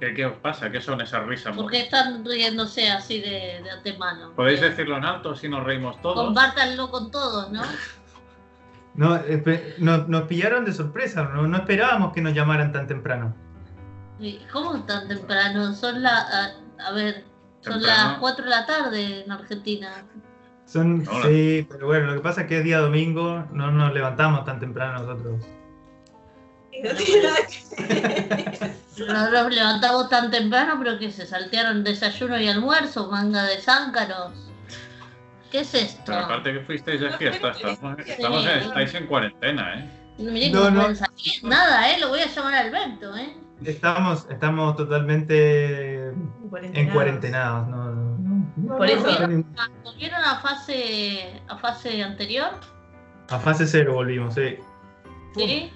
[0.00, 0.70] ¿Qué, qué os pasa?
[0.70, 1.54] ¿Qué son esas risas?
[1.54, 4.32] ¿Por qué están riéndose así de, de antemano?
[4.34, 6.24] ¿Podéis decirlo en alto si nos reímos todos?
[6.24, 7.62] Compártanlo con todos, ¿no?
[8.94, 9.20] No,
[9.78, 13.36] nos, nos pillaron de sorpresa, no, no esperábamos que nos llamaran tan temprano.
[14.18, 15.72] ¿Y ¿Cómo tan temprano?
[15.74, 16.12] Son las.
[16.34, 16.50] A,
[16.88, 17.24] a ver,
[17.60, 18.10] son Temprano.
[18.10, 20.04] las 4 de la tarde en Argentina.
[20.66, 21.26] Son, Hola.
[21.28, 24.58] sí, pero bueno, lo que pasa es que es día domingo, no nos levantamos tan
[24.58, 25.46] temprano nosotros.
[26.82, 28.70] No tiene nada que ver.
[29.08, 34.32] No nos levantamos tan temprano, pero que se saltearon desayuno y almuerzo, manga de záncaros.
[35.50, 36.02] ¿Qué es esto?
[36.06, 39.90] Pero aparte que fuisteis de fiesta, estamos, estamos en- estáis en cuarentena, ¿eh?
[40.18, 40.88] Miré No, no.
[41.44, 41.98] Nada, ¿eh?
[41.98, 43.34] Lo voy a llamar a Alberto, ¿eh?
[43.64, 46.92] Estamos, estamos totalmente en Cuarentenados.
[46.94, 47.68] cuarentenados.
[47.68, 48.76] No, no, no.
[48.76, 49.04] Por eso.
[49.84, 52.50] ¿Volvieron a fase, a fase anterior?
[53.30, 54.56] A fase cero volvimos, sí.
[55.36, 55.72] ¿Sí?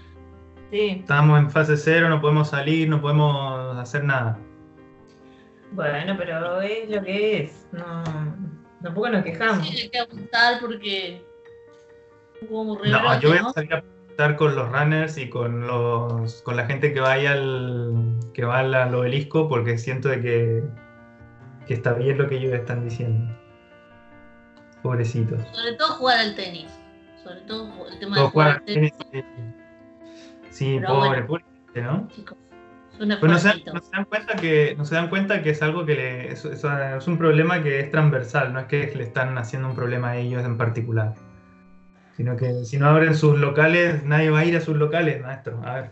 [0.71, 4.39] Sí, Estamos en fase cero, no podemos salir, no podemos hacer nada.
[5.73, 7.67] bueno, pero es lo que es.
[7.73, 8.03] No,
[8.83, 9.67] tampoco nos quejamos.
[9.69, 11.25] Sí, hay que apuntar porque
[12.49, 16.57] hubo No, yo voy a salir a estar con los runners y con los con
[16.57, 20.65] la gente que vaya al que va al, al obelisco porque siento de que,
[21.67, 23.33] que está bien lo que ellos están diciendo.
[24.83, 25.41] Pobrecitos.
[25.53, 26.71] Sobre todo jugar al tenis.
[27.23, 29.25] Sobre todo el tema de jugar al tenis, tenis,
[30.55, 31.27] Sí, Pero pobre, bueno.
[31.27, 31.45] pobre
[31.83, 32.09] ¿no?
[32.15, 32.39] chicos.
[32.93, 33.75] Es un Pues no se, esfuercito.
[33.75, 36.45] no se dan cuenta que no se dan cuenta que es algo que le, es,
[36.45, 40.11] es- es un problema que es transversal, no es que le están haciendo un problema
[40.11, 41.15] a ellos en particular.
[42.17, 45.61] Sino que si no abren sus locales, nadie va a ir a sus locales, maestro.
[45.65, 45.91] A ver,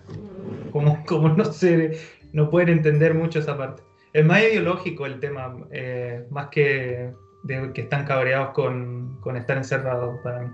[0.71, 1.99] ¿cómo, cómo no se
[2.33, 3.83] no pueden entender mucho esa parte?
[4.13, 9.57] Es más ideológico el tema, eh, más que de que están cabreados con, con estar
[9.57, 10.51] encerrados para mí.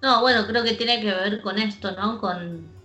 [0.00, 2.18] No, bueno, creo que tiene que ver con esto, ¿no?
[2.18, 2.79] Con,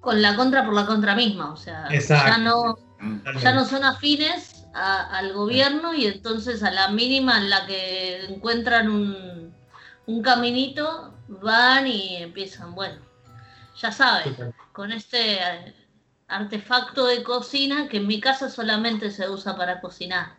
[0.00, 1.52] con la contra por la contra misma.
[1.52, 2.30] O sea, Exacto.
[2.30, 2.78] ya no,
[3.40, 8.24] ya no son afines a- al gobierno y entonces a la mínima en la que
[8.26, 9.54] encuentran un,
[10.06, 13.00] un caminito van y empiezan, bueno,
[13.80, 14.34] ya saben,
[14.72, 15.38] con este
[16.28, 20.36] artefacto de cocina que en mi casa solamente se usa para cocinar.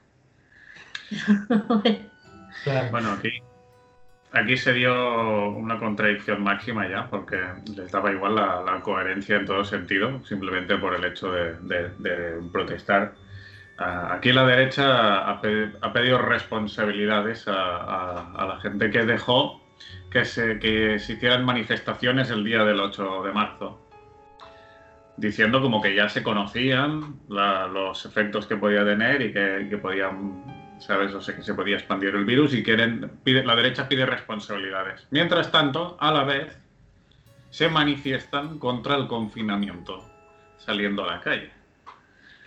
[2.63, 2.91] Claro.
[2.91, 3.29] Bueno, aquí,
[4.33, 7.37] aquí se dio una contradicción máxima ya, porque
[7.75, 11.89] les daba igual la, la coherencia en todo sentido, simplemente por el hecho de, de-
[11.99, 13.13] de protestar.
[13.77, 14.83] Ah, aquí la derecha
[15.19, 15.31] ha,
[15.81, 19.59] ha pedido responsabilidades a, a- a la gente que dejó
[20.11, 23.79] que se, que se hicieran manifestaciones el día del 8 de marzo,
[25.17, 29.77] diciendo como que ya se conocían la- los efectos que podía tener y que, que
[29.77, 30.43] podían
[30.81, 31.13] ¿sabes?
[31.13, 35.07] O sea, que se podía expandir el virus y quieren, pide, la derecha pide responsabilidades.
[35.11, 36.57] Mientras tanto, a la vez,
[37.51, 40.09] se manifiestan contra el confinamiento,
[40.57, 41.51] saliendo a la calle.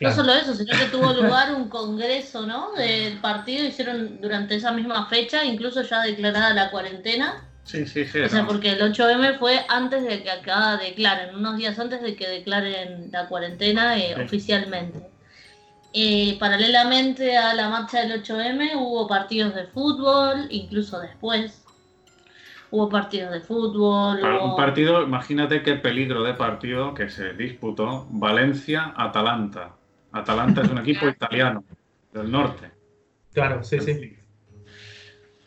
[0.01, 2.73] No solo eso, sino que tuvo lugar un congreso, ¿no?
[2.73, 7.45] Del partido, hicieron durante esa misma fecha, incluso ya declarada la cuarentena.
[7.63, 8.21] Sí, sí, sí.
[8.21, 8.49] O sea, no.
[8.49, 13.11] porque el 8M fue antes de que acá declaren, unos días antes de que declaren
[13.13, 14.23] la cuarentena eh, Sí.
[14.23, 15.14] oficialmente.
[15.97, 21.65] Eh, paralelamente a la marcha del 8M hubo partidos de fútbol, incluso después.
[22.73, 24.19] Hubo partidos de fútbol.
[24.21, 29.77] Hubo- un partido, imagínate qué peligro de partido que se disputó Valencia-Atalanta.
[30.11, 31.63] Atalanta es un equipo italiano
[32.13, 32.73] del norte.
[33.33, 34.17] Claro, sí, sí.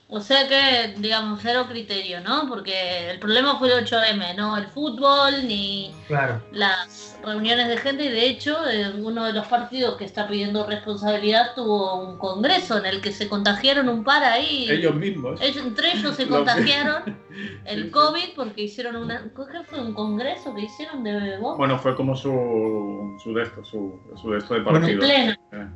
[0.10, 2.48] O sea que, digamos, cero criterio, ¿no?
[2.48, 6.42] Porque el problema fue el 8M, no el fútbol ni Claro.
[6.54, 10.66] las reuniones de gente y de hecho eh, uno de los partidos que está pidiendo
[10.66, 14.68] responsabilidad tuvo un congreso en el que se contagiaron un par ahí.
[14.72, 15.42] Ellos mismos.
[15.42, 17.04] Ellos- entre ellos se contagiaron
[17.66, 17.90] el sí.
[17.92, 19.24] COVID porque hicieron una...
[19.24, 19.82] ¿Qué fue?
[19.82, 21.58] ¿Un congreso que hicieron de voz?
[21.58, 25.00] Bueno, fue como su, su de esto, su, su de esto de Bueno, partido.
[25.02, 25.32] pleno.
[25.52, 25.68] Eh.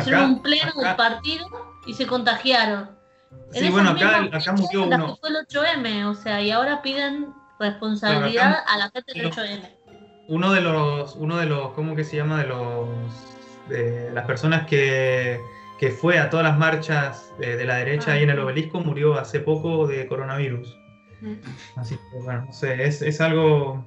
[0.00, 1.46] hicieron Acá- un pleno del acá- partido
[1.86, 2.97] y se contagiaron.
[3.52, 5.16] En Sí, bueno, acá, acá murió uno.
[5.20, 7.28] fue el 8M, o sea, y ahora piden
[7.58, 9.76] responsabilidad acá- a la gente del 8M.
[10.28, 12.40] uno de los, uno de los, ¿cómo que se llama?
[12.42, 12.88] De los,
[13.68, 15.40] de las personas que,
[15.78, 18.80] que fue a todas las marchas de, de la derecha Ah, ahí en el obelisco
[18.80, 20.76] murió hace poco de coronavirus.
[21.76, 23.84] Así que bueno, no sé, es, es algo,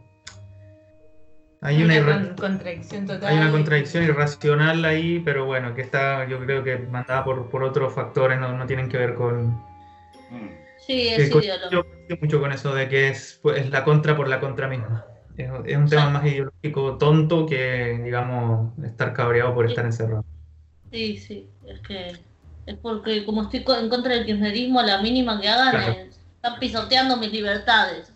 [1.62, 3.30] hay una, con- contradicción total.
[3.30, 7.63] hay una contradicción irracional ahí, pero bueno, que está, yo creo que mandada por, por
[7.63, 9.50] otros factores, no, no tienen que ver con,
[10.31, 10.48] Mm.
[10.80, 11.69] Sí, que es ideológico.
[11.72, 14.68] yo coincido mucho con eso de que es, pues, es la contra por la contra
[14.68, 15.06] misma.
[15.38, 16.12] Es, es un tema Sí.
[16.13, 19.72] más ideológico tonto que, digamos, estar cabreado por Sí.
[19.74, 20.25] estar encerrado.
[20.92, 22.08] Sí, sí, es que
[22.66, 25.92] es porque como estoy en contra del kirchnerismo, la mínima que hagan Claro.
[25.92, 28.12] es, están pisoteando mis libertades.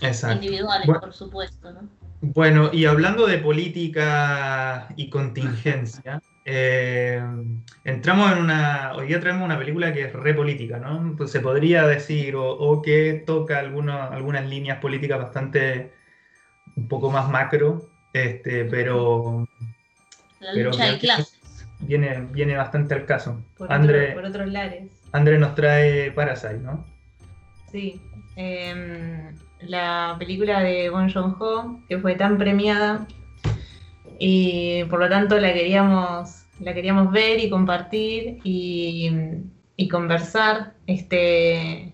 [0.00, 0.36] Exacto.
[0.36, 1.00] individuales, Bueno.
[1.00, 1.88] por supuesto, ¿no?
[2.34, 7.22] Bueno, y hablando de política y contingencia, eh,
[7.84, 8.92] entramos en una.
[8.94, 11.14] Hoy día traemos una película que es re política, ¿no?
[11.16, 15.92] Pues se podría decir, o, o que toca algunas líneas políticas bastante.
[16.74, 19.46] un poco más macro, este, pero
[20.40, 21.38] La Pero lucha de clases.
[21.80, 23.40] viene, viene bastante al caso.
[23.56, 24.90] Por, André, otro- por otros lares.
[25.12, 26.84] André nos trae Parasite, ¿no?
[27.70, 28.00] Sí.
[28.36, 33.06] Em, la película de Bon Joon-ho, que fue tan premiada
[34.18, 39.10] y por lo tanto la queríamos, la queríamos ver y compartir y,
[39.90, 40.74] conversar.
[40.86, 41.92] Este,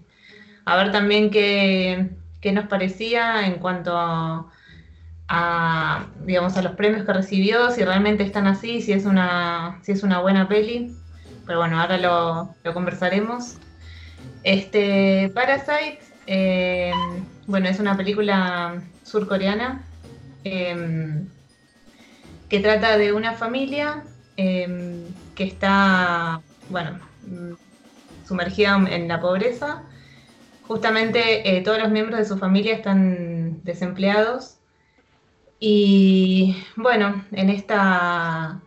[0.65, 2.11] a ver también qué,
[2.41, 4.51] qué nos parecía en cuanto a,
[5.29, 9.93] a, digamos, a los premios que recibió, si realmente están así, si es una, si
[9.93, 10.95] es una buena peli.
[11.47, 13.57] Pero bueno, ahora lo, lo conversaremos.
[14.45, 16.93] Este, Parasite, eh,
[17.47, 19.83] bueno, es una película surcoreana
[20.45, 21.25] eh,
[22.49, 24.05] que trata de una familia
[24.37, 27.53] eh, que está, bueno, mm,
[28.27, 29.85] sumergida en la pobreza.
[30.63, 34.59] Justamente eh, todos los miembros de su familia están desempleados
[35.59, 38.61] y bueno, en esta,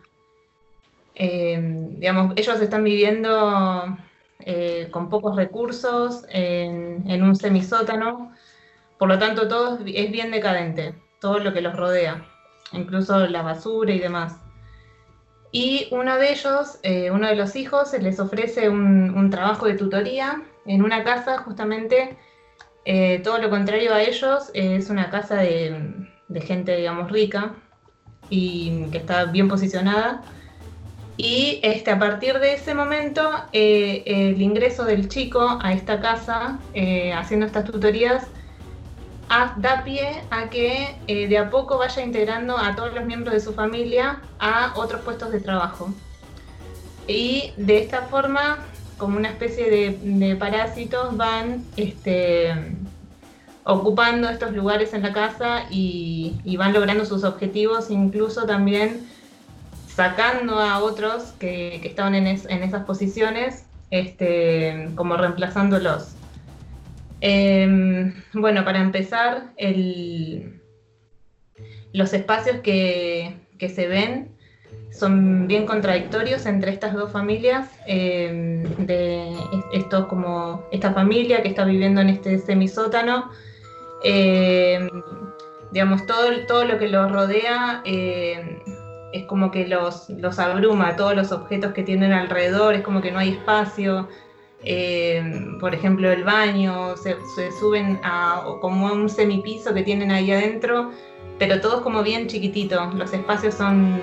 [1.14, 1.58] eh,
[1.98, 3.96] digamos, ellos están viviendo
[4.40, 8.32] eh, con pocos recursos, en un semisótano,
[8.98, 12.24] por lo tanto todo es bien decadente, todo lo que los rodea,
[12.72, 14.36] incluso la basura y demás.
[15.52, 20.42] Y uno de ellos, eh, uno de los hijos, les ofrece un, trabajo de tutoría
[20.66, 22.16] en una casa justamente,
[22.84, 27.54] eh, todo lo contrario a ellos, es una casa de, de gente, digamos, rica
[28.28, 30.22] y que está bien posicionada.
[31.16, 36.58] Y este, a partir de ese momento, eh, el ingreso del chico a esta casa,
[37.14, 38.28] haciendo estas tutorías,
[39.28, 43.34] ha- da pie a que eh, de a poco vaya integrando a todos los miembros
[43.34, 45.92] de su familia a otros puestos de trabajo.
[47.08, 48.58] Y de esta forma,
[48.98, 52.52] como una especie de, parásitos, van este,
[53.64, 59.06] ocupando estos lugares en la casa y, van logrando sus objetivos, incluso también
[59.88, 66.15] sacando a otros que, que estaban en, es- en esas posiciones, este, como reemplazándolos.
[67.28, 69.52] Em, bueno, para empezar,
[71.92, 74.28] los espacios que, se ven
[74.92, 81.48] son bien contradictorios entre estas dos familias, em, de es- estos como esta familia que
[81.48, 83.28] está viviendo en este semisótano,
[84.04, 84.88] em,
[85.72, 91.32] digamos, todo, todo lo que los rodea es como que los, los abruma, todos los
[91.32, 94.08] objetos que tienen alrededor, es como que no hay espacio.
[94.64, 95.22] Eh,
[95.60, 97.16] por ejemplo, el baño, se,
[97.60, 100.90] suben a como a un semipiso que tienen ahí adentro,
[101.38, 102.94] pero todos como bien chiquititos.
[102.94, 104.00] Los espacios son,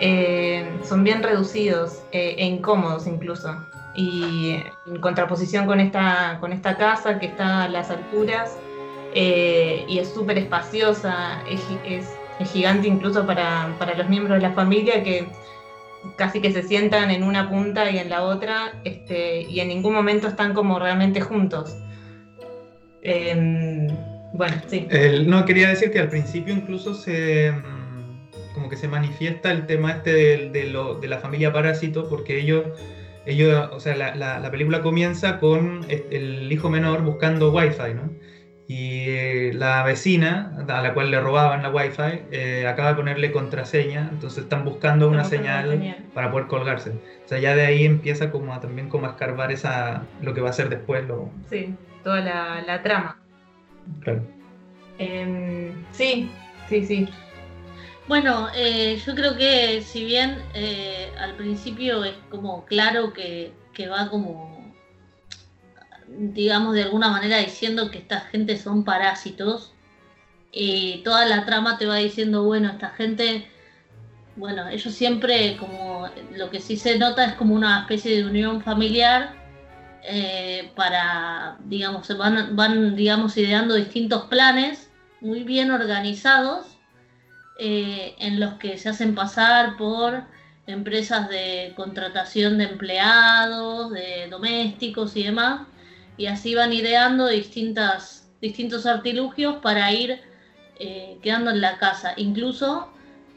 [0.00, 3.54] eh, son bien reducidos eh, e incómodos incluso.
[3.96, 8.56] Y en contraposición con esta, con esta casa que está a las alturas
[9.14, 11.64] y es súper espaciosa, es-
[12.38, 15.28] es gigante incluso para, para los miembros de la familia que
[16.16, 19.92] casi que se sientan en una punta y en la otra este, y en ningún
[19.94, 21.76] momento están como realmente juntos.
[23.02, 23.86] Em,
[24.32, 24.86] bueno, sí.
[25.26, 29.92] No, quería decir que al principio incluso se mm, como que se manifiesta el tema
[29.92, 32.64] este de, de lo- de la familia Parásito, porque ellos,
[33.26, 38.10] ellos o sea, la, la- la película comienza con el hijo menor buscando wifi, ¿no?
[38.70, 43.32] Y eh, la vecina, a la cual le robaban la wifi, eh, acaba de ponerle
[43.32, 45.96] contraseña, entonces están buscando señal una señal.
[46.12, 46.90] para poder colgarse.
[47.24, 50.42] O sea, ya de ahí empieza como a, también como a escarbar esa, lo que
[50.42, 53.18] va a ser después, lo, Sí, toda la, la trama.
[54.02, 54.22] claro.
[54.98, 56.28] Em, sí,
[56.68, 57.08] sí, sí.
[58.06, 63.88] Bueno, eh, yo creo que si bien eh, al principio es como claro que, que
[63.88, 64.57] va como,
[66.16, 69.72] digamos, de alguna manera diciendo que esta gente son parásitos,
[70.52, 73.48] y toda la trama te va diciendo, bueno, esta gente,
[74.36, 78.62] bueno, ellos siempre como, lo que sí se nota es como una especie de unión
[78.62, 79.34] familiar
[80.02, 86.78] eh, para, digamos, van, van, digamos, ideando distintos planes muy bien organizados
[87.58, 90.22] eh, en los que se hacen pasar por
[90.66, 95.66] empresas de contratación de empleados, de domésticos y demás,
[96.18, 100.20] y así van ideando distintas, distintos artilugios para ir
[100.78, 102.12] eh, quedando en la casa.
[102.16, 102.88] Incluso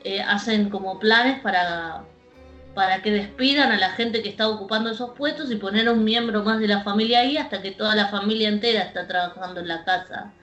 [0.04, 2.04] eh, hacen como planes para,
[2.74, 6.04] para que despidan a la gente que está ocupando esos puestos y poner a un
[6.04, 9.68] miembro más de la familia ahí hasta que toda la familia entera está trabajando en
[9.68, 10.34] la casa.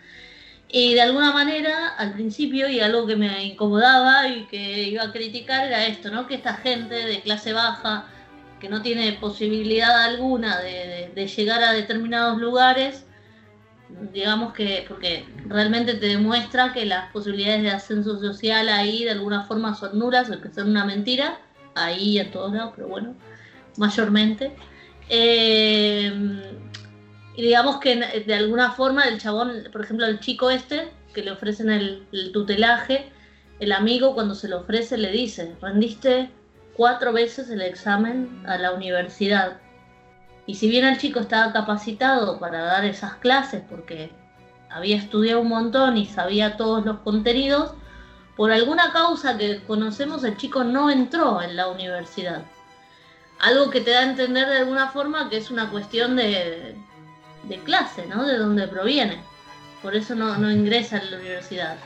[0.71, 5.13] Y de alguna manera, al principio, y algo que me incomodaba y que iba a
[5.13, 6.27] criticar era esto, ¿no?
[6.27, 8.05] Que esta gente de clase baja,
[8.61, 13.05] que no tiene posibilidad alguna de, de llegar a determinados lugares,
[14.13, 19.45] digamos que, porque realmente te demuestra que las posibilidades de ascenso social ahí de alguna
[19.45, 21.39] forma son nulas, o que son una mentira,
[21.75, 23.15] ahí y en todos lados, pero bueno,
[23.77, 24.55] mayormente.
[25.09, 26.13] Eh,
[27.35, 31.31] y digamos que de alguna forma el chabón, por ejemplo, el chico este, que le
[31.31, 33.11] ofrecen el, el tutelaje,
[33.61, 36.31] el amigo cuando se lo ofrece le dice, rendiste
[36.79, 39.59] cuatro veces el examen a la universidad
[40.47, 44.11] y si bien el chico estaba capacitado para dar esas clases porque
[44.71, 47.75] había estudiado un montón y sabía todos los contenidos,
[48.35, 52.43] por alguna causa que conocemos el chico no entró en la universidad.
[53.41, 56.77] Algo que te da a entender de alguna forma que es una cuestión de,
[57.65, 58.25] clase, ¿no?
[58.25, 59.21] De dónde proviene.
[59.83, 61.77] Por eso no, no ingresa en la universidad.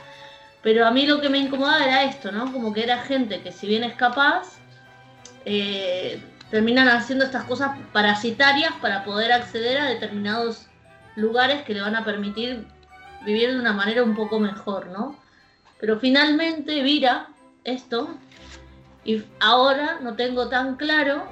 [0.61, 2.51] Pero a mí lo que me incomodaba era esto, ¿no?
[2.53, 4.62] Como que era gente que si bien es capaz,
[5.45, 10.67] eh, terminan haciendo estas cosas parasitarias para poder acceder a determinados
[11.15, 12.65] lugares que le van a permitir
[13.25, 15.15] vivir de una manera un poco mejor, ¿no?
[15.79, 17.29] Pero finalmente vira
[17.63, 18.15] esto
[19.03, 21.23] y ahora no tengo tan claro,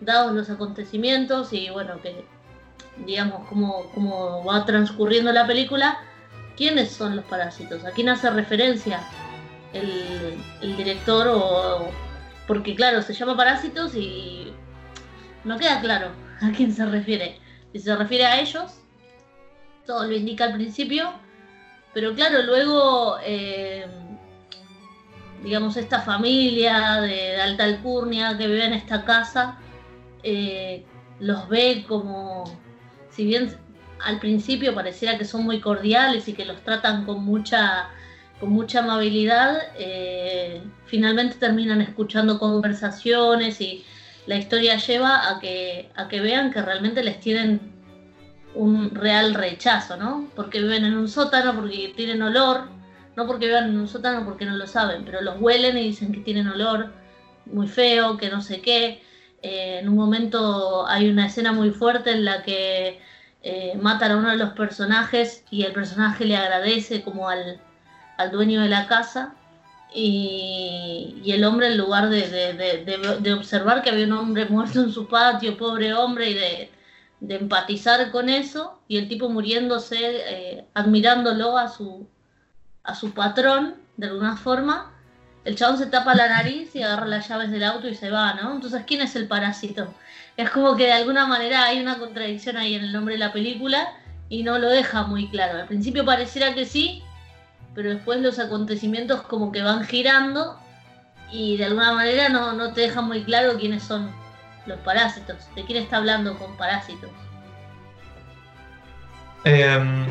[0.00, 2.24] dados los acontecimientos y bueno, que
[3.04, 5.98] digamos cómo, cómo va transcurriendo la película,
[6.56, 9.00] quiénes son los parásitos, a quién hace referencia
[9.72, 12.07] el, el director o...
[12.48, 14.52] Porque claro, se llama Parásitos y
[15.44, 17.38] no queda claro a quién se refiere.
[17.72, 18.80] Si se refiere a ellos,
[19.86, 21.12] todo lo indica al principio,
[21.92, 23.86] pero claro, luego, eh,
[25.42, 29.58] digamos, esta familia de, alta alcurnia que vive en esta casa,
[30.22, 30.84] eh,
[31.20, 32.44] los ve como,
[33.10, 33.56] si bien
[34.04, 37.90] al principio pareciera que son muy cordiales y que los tratan con mucha
[38.40, 43.84] con mucha amabilidad, eh, finalmente terminan escuchando conversaciones y
[44.26, 47.72] la historia lleva a que, a que vean que realmente les tienen
[48.54, 50.28] un real rechazo, ¿no?
[50.36, 52.68] Porque viven en un sótano, porque tienen olor,
[53.16, 56.12] no porque vivan en un sótano porque no lo saben, pero los huelen y dicen
[56.12, 56.92] que tienen olor
[57.46, 59.02] muy feo, que no sé qué.
[59.42, 63.00] Eh, en un momento hay una escena muy fuerte en la que
[63.42, 67.60] eh, matan a uno de los personajes y el personaje le agradece como al,
[68.18, 69.34] al dueño de la casa
[69.94, 75.56] y, el hombre, en lugar de, observar que había un hombre muerto en su patio,
[75.56, 76.70] pobre hombre, y de,
[77.36, 82.06] empatizar con eso, y el tipo muriéndose, eh, admirándolo a su,
[82.82, 84.92] a su patrón, de alguna forma,
[85.44, 88.34] el chabón se tapa la nariz y agarra las llaves del auto y se va,
[88.34, 88.52] ¿no?
[88.52, 89.94] Entonces, ¿quién es el parásito?
[90.36, 93.32] Es como que de alguna manera hay una contradicción ahí en el nombre de la
[93.32, 93.88] película
[94.28, 95.58] y no lo deja muy claro.
[95.58, 97.02] Al principio pareciera que sí,
[97.78, 100.58] pero después los acontecimientos como que van girando
[101.30, 104.10] y de alguna manera no, no te dejan muy claro quiénes son
[104.66, 107.08] los parásitos, de quién está hablando con parásitos.
[109.44, 110.06] Em,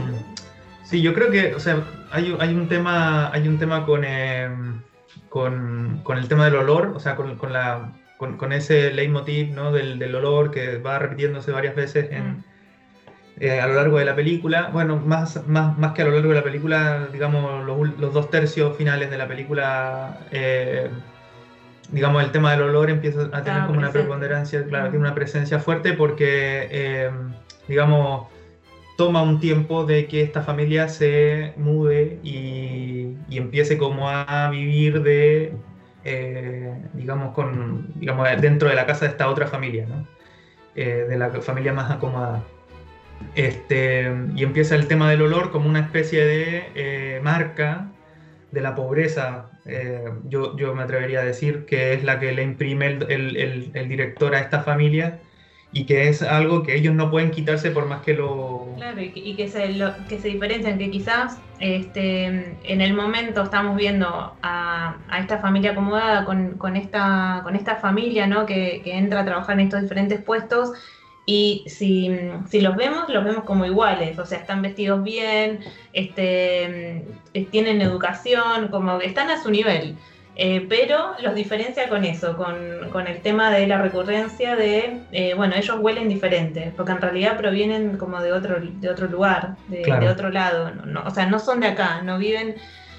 [0.86, 4.82] sí, yo creo que, o sea, hay, un tema, hay un tema con, em,
[5.28, 9.74] con, con, el tema del olor, o sea, con, con la, con, ese leitmotiv ¿no?
[9.74, 12.44] del, del, olor que va repitiéndose varias veces en, mm.
[13.40, 14.70] Eh, a lo largo de la película.
[14.74, 18.76] Bueno, más, más, más que a lo largo de la película, digamos, los, dos tercios
[18.76, 20.90] finales de la película, eh,
[21.92, 25.60] digamos, el tema del olor empieza a tener como una preponderancia, claro, tiene una presencia
[25.60, 27.12] fuerte porque, eh,
[27.68, 28.28] digamos,
[28.98, 35.04] toma un tiempo de que esta familia se mude y, y empiece como a vivir
[35.04, 35.54] de,
[36.94, 40.08] digamos, con, digamos, dentro de la casa de esta otra familia, ¿no?
[40.74, 42.44] de la familia más acomodada.
[43.36, 47.92] Este, y empieza el tema del olor como una especie de eh, marca
[48.52, 52.88] de la pobreza, eh, yo, me atrevería a decir, que es la que le imprime
[53.10, 55.20] el, director a esta familia
[55.74, 58.74] y que es algo que ellos no pueden quitarse por más que lo...
[58.78, 64.34] Claro, y que, se, que se diferencian, que quizás este, en el momento estamos viendo
[64.42, 67.44] a, a esta familia acomodada con, con esta
[67.82, 68.46] familia ¿no?
[68.46, 70.72] que, que entra a trabajar en estos diferentes puestos
[71.30, 72.10] y si,
[72.50, 75.60] si, los vemos, los vemos como iguales, o sea, están vestidos bien,
[75.92, 77.04] este,
[77.36, 79.98] mm, tienen educación, como están a su nivel.
[80.40, 85.56] Eh, pero los diferencia con eso, con, el tema de la recurrencia de, eh, bueno,
[85.56, 90.30] ellos huelen diferente, porque en realidad provienen como de otro, de otro lugar, de, otro
[90.30, 90.72] lado,
[91.04, 92.56] o sea, no son de acá, no viven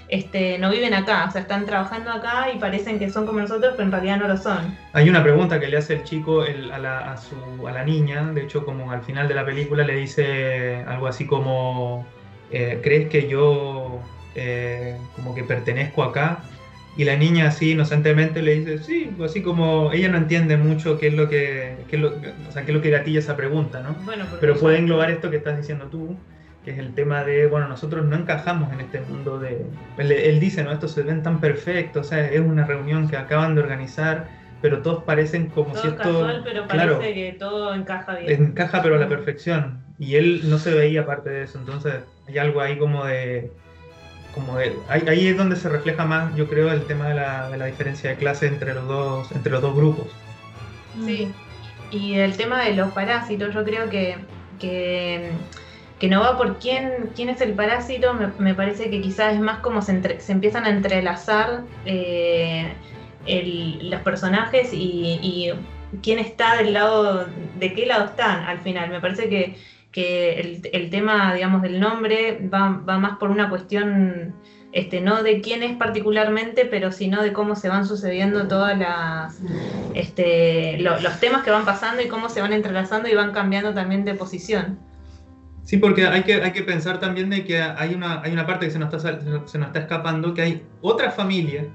[0.09, 3.75] este, no viven acá, o sea, están trabajando acá y parecen que son como nosotros,
[3.77, 4.77] pero en realidad no lo son.
[4.93, 7.37] Hay una pregunta que le hace el chico a, la, a, su,
[7.67, 11.27] a la niña, de hecho como al final de la película le dice algo así
[11.27, 12.07] como,
[12.51, 14.01] eh, ¿crees que yo
[14.35, 16.43] eh, como que pertenezco acá?
[16.97, 21.09] Y la niña así inocentemente le dice, sí, así como ella no entiende mucho qué
[21.09, 23.81] es lo que, qué es lo, o sea, qué es lo que gatilla esa pregunta,
[23.81, 23.95] ¿no?
[24.05, 26.17] Bueno, Pero puede englobar esto que estás diciendo tú,
[26.69, 29.65] que es el tema de, bueno, nosotros no encajamos en este mundo de...
[29.97, 30.71] Él, él dice, ¿no?
[30.71, 34.29] Estos se ven tan perfectos, o sea, es una reunión que acaban de organizar,
[34.61, 36.03] pero todos parecen como todo si es esto...
[36.03, 38.45] casual, pero parece claro, que todo encaja bien.
[38.45, 39.83] encaja pero a la perfección.
[39.99, 41.95] Y él no se veía parte de eso, entonces
[42.27, 43.51] hay algo ahí como de...
[44.35, 47.49] Como de ahí, ahí es donde se refleja más, yo creo, el tema de la,
[47.49, 50.09] de la diferencia de clase entre los dos, entre los dos grupos.
[51.03, 51.33] Sí.
[51.91, 54.17] Y el tema de los parásitos, yo creo que,
[54.61, 55.31] que,
[55.99, 59.59] que no va por quién, quién es el parásito, me, parece que quizás es más
[59.59, 62.73] como se, entre- se empiezan a entrelazar eh,
[63.27, 65.53] el- los personajes y, y
[66.03, 67.27] quién está del lado,
[67.59, 68.91] de qué lado están al final.
[68.91, 69.57] Me parece que,
[69.91, 74.35] que el, tema, digamos, del nombre va, va más por una cuestión
[74.71, 79.41] este, no de quién es particularmente, pero sino de cómo se van sucediendo todas las
[79.95, 83.75] este, lo- los temas que van pasando y cómo se van entrelazando y van cambiando
[83.75, 84.79] también de posición.
[85.69, 88.65] Sí, porque hay que, hay que pensar también de que hay una, hay una parte
[88.65, 91.67] que se nos está, se nos está escapando, que hay otra familia,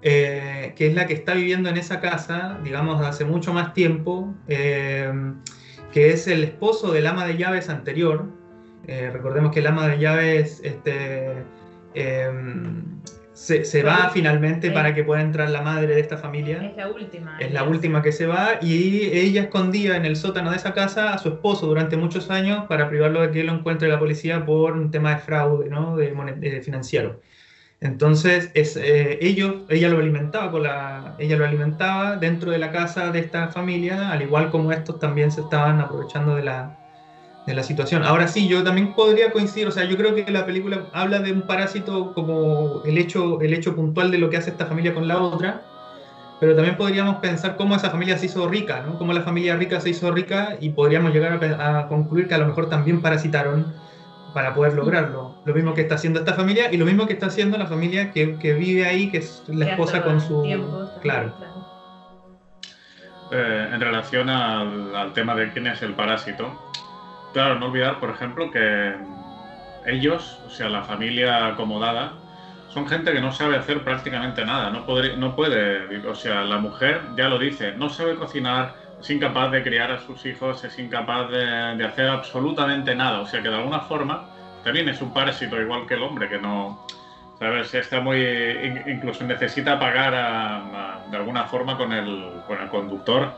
[0.00, 4.34] eh, que es la que está viviendo en esa casa, digamos, hace mucho más tiempo,
[4.48, 5.12] eh,
[5.92, 8.24] que es el esposo del ama de llaves anterior.
[8.86, 11.44] Eh, recordemos que el ama de llaves este,
[13.42, 14.74] se, se va finalmente Sí.
[14.74, 16.62] para que pueda entrar la madre de esta familia.
[16.62, 17.38] Es la última.
[17.38, 21.14] Es la última que se va y ella escondía en el sótano de esa casa
[21.14, 24.72] a su esposo durante muchos años para privarlo de que lo encuentre la policía por
[24.76, 25.96] un tema de fraude, ¿no?
[25.96, 27.20] De, de financiero.
[27.80, 32.72] Entonces, es, eh, ellos, ella lo alimentaba con la, ella lo alimentaba dentro de la
[32.72, 36.79] casa de esta familia, al igual como estos también se estaban aprovechando de la,
[37.50, 38.02] de la situación.
[38.02, 41.32] Ahora sí, yo también podría coincidir, o sea, yo creo que la película habla de
[41.32, 45.06] un parásito como el hecho, el hecho puntual de lo que hace esta familia con
[45.06, 45.62] la otra,
[46.40, 48.98] pero también podríamos pensar cómo esa familia se hizo rica, ¿no?
[48.98, 52.46] Cómo la familia rica se hizo rica y podríamos llegar a concluir que a lo
[52.46, 53.74] mejor también parasitaron
[54.32, 55.34] para poder lograrlo.
[55.44, 58.12] Lo mismo que está haciendo esta familia y lo mismo que está haciendo la familia
[58.12, 60.42] que, que vive ahí, que es la Que esposa con su...
[60.42, 61.34] tiempo claro.
[63.32, 66.69] Eh, en relación al, al tema de quién es el parásito,
[67.32, 68.94] claro, no olvidar, por ejemplo, que
[69.86, 72.12] ellos, o sea, la familia acomodada,
[72.68, 77.28] son gente que no sabe hacer prácticamente nada, no, puede, o sea, la mujer ya
[77.28, 81.84] lo dice, no sabe cocinar, es incapaz de criar a sus hijos, es incapaz de,
[81.84, 84.24] hacer absolutamente nada, o sea que de alguna forma
[84.62, 86.78] también es un parásito igual que el hombre, que no,
[87.38, 87.74] ¿sabes?
[87.74, 90.12] Está muy, in- incluso necesita pagar
[91.10, 93.32] de alguna forma con el, con el conductor,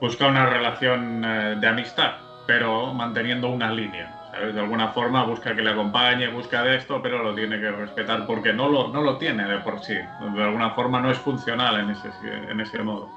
[0.00, 2.14] busca una relación eh, de amistad,
[2.46, 4.22] pero manteniendo una línea.
[4.30, 4.54] ¿sabes?
[4.54, 8.26] De alguna forma busca que le acompañe, busca de esto, pero lo tiene que respetar
[8.26, 9.94] porque no lo, no lo tiene de por sí.
[9.94, 12.10] De alguna forma no es funcional en ese,
[12.48, 13.10] en ese modo.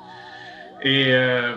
[0.83, 1.55] Y eh,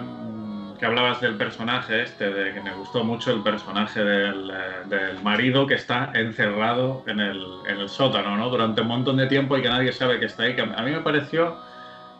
[0.78, 4.54] que hablabas del personaje este, de que me gustó mucho el personaje del, eh,
[4.86, 8.48] del marido que está encerrado en el, en el sótano ¿no?
[8.48, 10.54] durante un montón de tiempo y que nadie sabe que está ahí.
[10.54, 11.56] Que a mí me pareció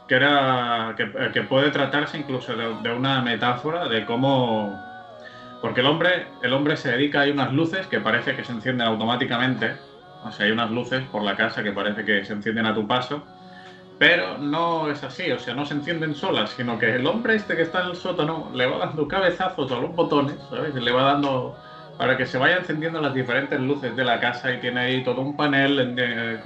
[0.08, 4.87] que, era, que, que puede tratarse incluso de, de una metáfora de cómo
[5.60, 8.86] porque el hombre, el hombre se dedica, hay unas luces que parece que se encienden
[8.86, 9.76] automáticamente,
[10.22, 12.86] o sea, hay unas luces por la casa que parece que se encienden a tu
[12.86, 13.24] paso,
[13.98, 17.56] pero no es así, o sea, no se encienden solas, sino que el hombre este
[17.56, 20.74] que está en el sótano le va dando cabezazos a los botones, ¿sabes?
[20.74, 21.64] Le va dando
[21.96, 25.20] para que se vayan encendiendo las diferentes luces de la casa y tiene ahí todo
[25.20, 26.40] un panel eh,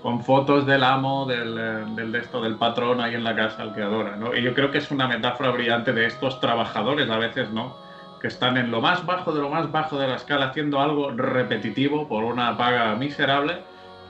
[0.00, 3.62] con fotos del amo, del, eh, del de esto, del patrón ahí en la casa,
[3.62, 4.18] al que adora.
[4.36, 7.87] Y yo creo que es una metáfora brillante de estos trabajadores, a veces, ¿no?
[8.20, 11.10] Que están en lo más bajo de lo más bajo de la escala haciendo algo
[11.10, 13.58] repetitivo por una paga miserable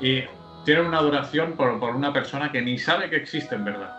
[0.00, 0.22] y
[0.64, 3.94] tienen una duración por, por una persona que ni sabe que existe en verdad.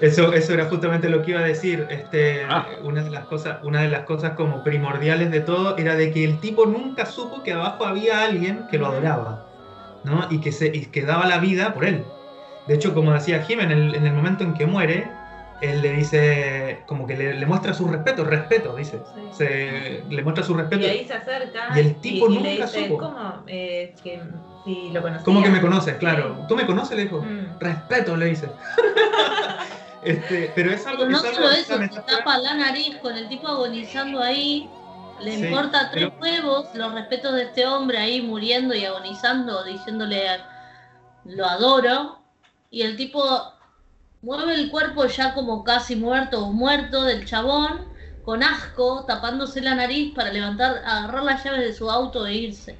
[0.00, 1.86] Eso, eso era justamente lo que iba a decir.
[1.88, 2.66] Este, Ah.
[2.82, 6.24] una, de las cosas, una de las cosas como primordiales de todo era de que
[6.24, 9.46] el tipo nunca supo que abajo había alguien que lo adoraba,
[10.02, 10.26] ¿no?
[10.28, 12.04] Y que, se, y que daba la vida por él.
[12.66, 15.08] De hecho, como decía Jim, en el, en el momento en que muere,
[15.62, 18.98] él le dice, como que le, le muestra su respeto, respeto, dice.
[19.14, 19.20] Sí.
[19.32, 20.82] Se, le muestra su respeto.
[20.82, 22.98] Y ahí se acerca Y el tipo y le nunca dice, supo.
[22.98, 23.42] ¿cómo?
[23.46, 24.20] Eh, que
[24.64, 25.24] si lo conocía.
[25.24, 25.96] ¿Cómo que me conoces?
[25.96, 26.44] Claro.
[26.48, 26.96] ¿Tú me conoces?
[26.96, 27.22] Le dijo.
[27.22, 27.58] Mm.
[27.60, 28.48] Respeto, le dice.
[30.02, 32.96] este, pero es algo Pero no es algo- solo es eso, se tapa la nariz
[33.00, 34.68] con el tipo agonizando ahí.
[35.20, 39.62] Le Sí, importa tres pero- huevos los respetos de este hombre ahí muriendo y agonizando,
[39.64, 40.22] diciéndole
[41.24, 42.18] lo adoro.
[42.70, 43.22] Y el tipo
[44.22, 47.92] mueve el cuerpo ya como casi muerto o muerto del chabón,
[48.24, 52.76] con asco, tapándose la nariz para levantar, agarrar las llaves de su auto e irse.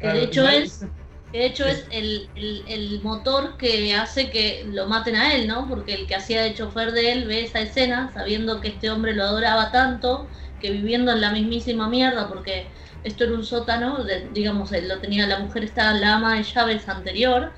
[0.00, 0.84] Que de hecho es,
[1.30, 5.68] que de hecho es el, el, motor que hace que lo maten a él, ¿no?
[5.68, 9.14] Porque el que hacía de chofer de él ve esa escena sabiendo que este hombre
[9.14, 10.26] lo adoraba tanto,
[10.60, 12.66] que viviendo en la mismísima mierda, porque
[13.04, 17.52] esto era un sótano, digamos, lo tenía la mujer, estaba la ama de llaves anterior,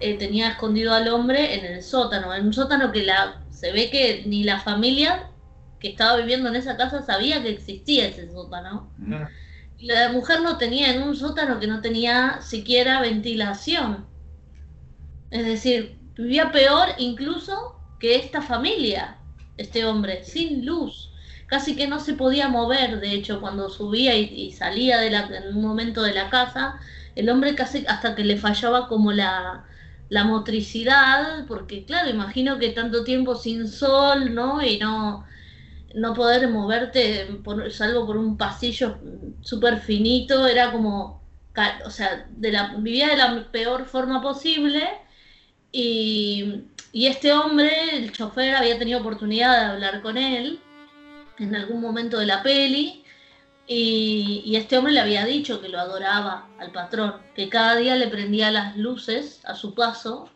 [0.00, 3.90] eh, tenía escondido al hombre en el sótano, en un sótano que la, se ve
[3.90, 5.30] que ni la familia
[5.78, 8.90] que estaba viviendo en esa casa sabía que existía ese sótano.
[9.78, 14.06] La mujer no tenía en un sótano que no tenía siquiera ventilación.
[15.30, 19.18] Es decir, vivía peor incluso que esta familia,
[19.56, 21.12] este hombre, sin luz.
[21.46, 25.56] Casi que no se podía mover, de hecho, cuando subía y, salía de la, en
[25.56, 26.78] un momento de la casa,
[27.16, 29.64] el hombre casi hasta que le fallaba como la,
[30.10, 34.62] la motricidad, porque claro, imagino que tanto tiempo sin sol, ¿no?
[34.62, 35.24] Y no,
[35.94, 37.28] no poder moverte,
[37.70, 38.98] salvo por un pasillo
[39.40, 41.22] súper finito, era como,
[41.86, 44.82] o sea, vivía de la peor forma posible.
[45.72, 50.58] Y, y este hombre, el chofer, había tenido oportunidad de hablar con él
[51.38, 52.99] en algún momento de la peli
[53.72, 58.08] y, este hombre le había dicho que lo adoraba al patrón, que cada día le
[58.08, 60.28] prendía las luces a su paso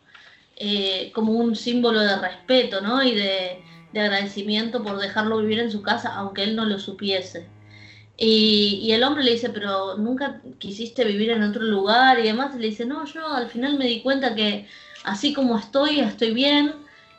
[0.55, 3.03] eh, como un símbolo de respeto ¿no?
[3.03, 3.61] y de,
[3.93, 7.47] agradecimiento por dejarlo vivir en su casa, aunque él no lo supiese.
[8.17, 12.55] Y, el hombre le dice, pero nunca quisiste vivir en otro lugar y demás.
[12.55, 14.67] Y le dice, no, yo al final me di cuenta que
[15.03, 16.73] así como estoy, estoy bien.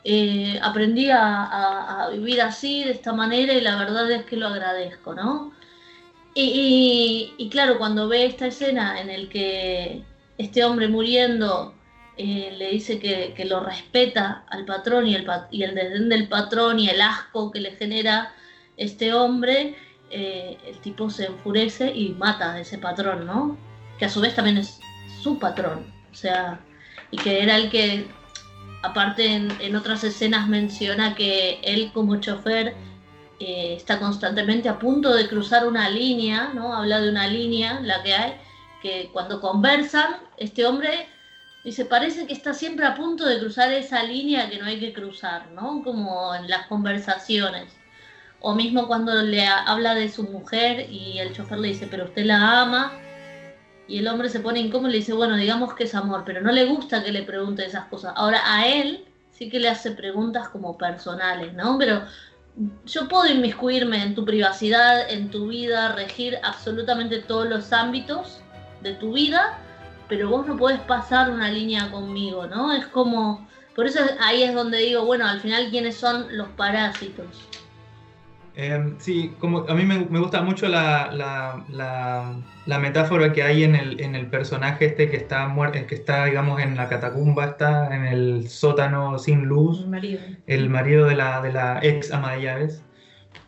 [0.04, 4.46] Eh, aprendí a, a, vivir así, de esta manera, y la verdad es que lo
[4.48, 5.52] agradezco, ¿no?
[6.38, 10.02] Y, claro, cuando ve esta escena en el que
[10.36, 11.74] este hombre muriendo
[12.18, 16.78] eh, le dice que, lo respeta al patrón y el, y el desdén del patrón
[16.78, 18.34] y el asco que le genera
[18.76, 19.76] este hombre,
[20.10, 23.56] eh, el tipo se enfurece y mata a ese patrón, ¿no?
[23.98, 24.78] Que a su vez también es
[25.22, 26.60] su patrón, o sea,
[27.10, 28.08] y que era el que,
[28.82, 32.74] aparte en, en otras escenas menciona que él como chofer
[33.38, 36.74] eh, está constantemente a punto de cruzar una línea, ¿no?
[36.74, 38.34] Habla de una línea, la que hay,
[38.80, 41.08] que cuando conversan, este hombre
[41.62, 44.92] dice, parece que está siempre a punto de cruzar esa línea que no hay que
[44.92, 45.82] cruzar, ¿no?
[45.82, 47.76] Como en las conversaciones.
[48.40, 52.24] O mismo cuando le habla de su mujer y el chofer le dice, pero usted
[52.24, 52.92] la ama.
[53.88, 56.40] Y el hombre se pone incómodo y le dice, bueno, digamos que es amor, pero
[56.40, 58.12] no le gusta que le pregunte esas cosas.
[58.16, 61.76] Ahora a él sí que le hace preguntas como personales, ¿no?
[61.78, 62.02] Pero
[62.86, 68.40] yo puedo inmiscuirme en tu privacidad, en tu vida, regir absolutamente todos los ámbitos
[68.82, 69.58] de tu vida,
[70.08, 72.72] pero vos no podés pasar una línea conmigo, ¿no?
[72.72, 77.26] Es como, por eso ahí es donde digo, bueno, al final, ¿quiénes son los parásitos?
[78.58, 84.00] Em, sí, como a mí me, gusta mucho la, la, metáfora que hay en el,
[84.00, 88.06] en el personaje este que está muerto, que está, digamos, en la catacumba, está en
[88.06, 92.42] el sótano sin luz, el marido, el marido de, la, de la ex ama de
[92.42, 92.82] llaves,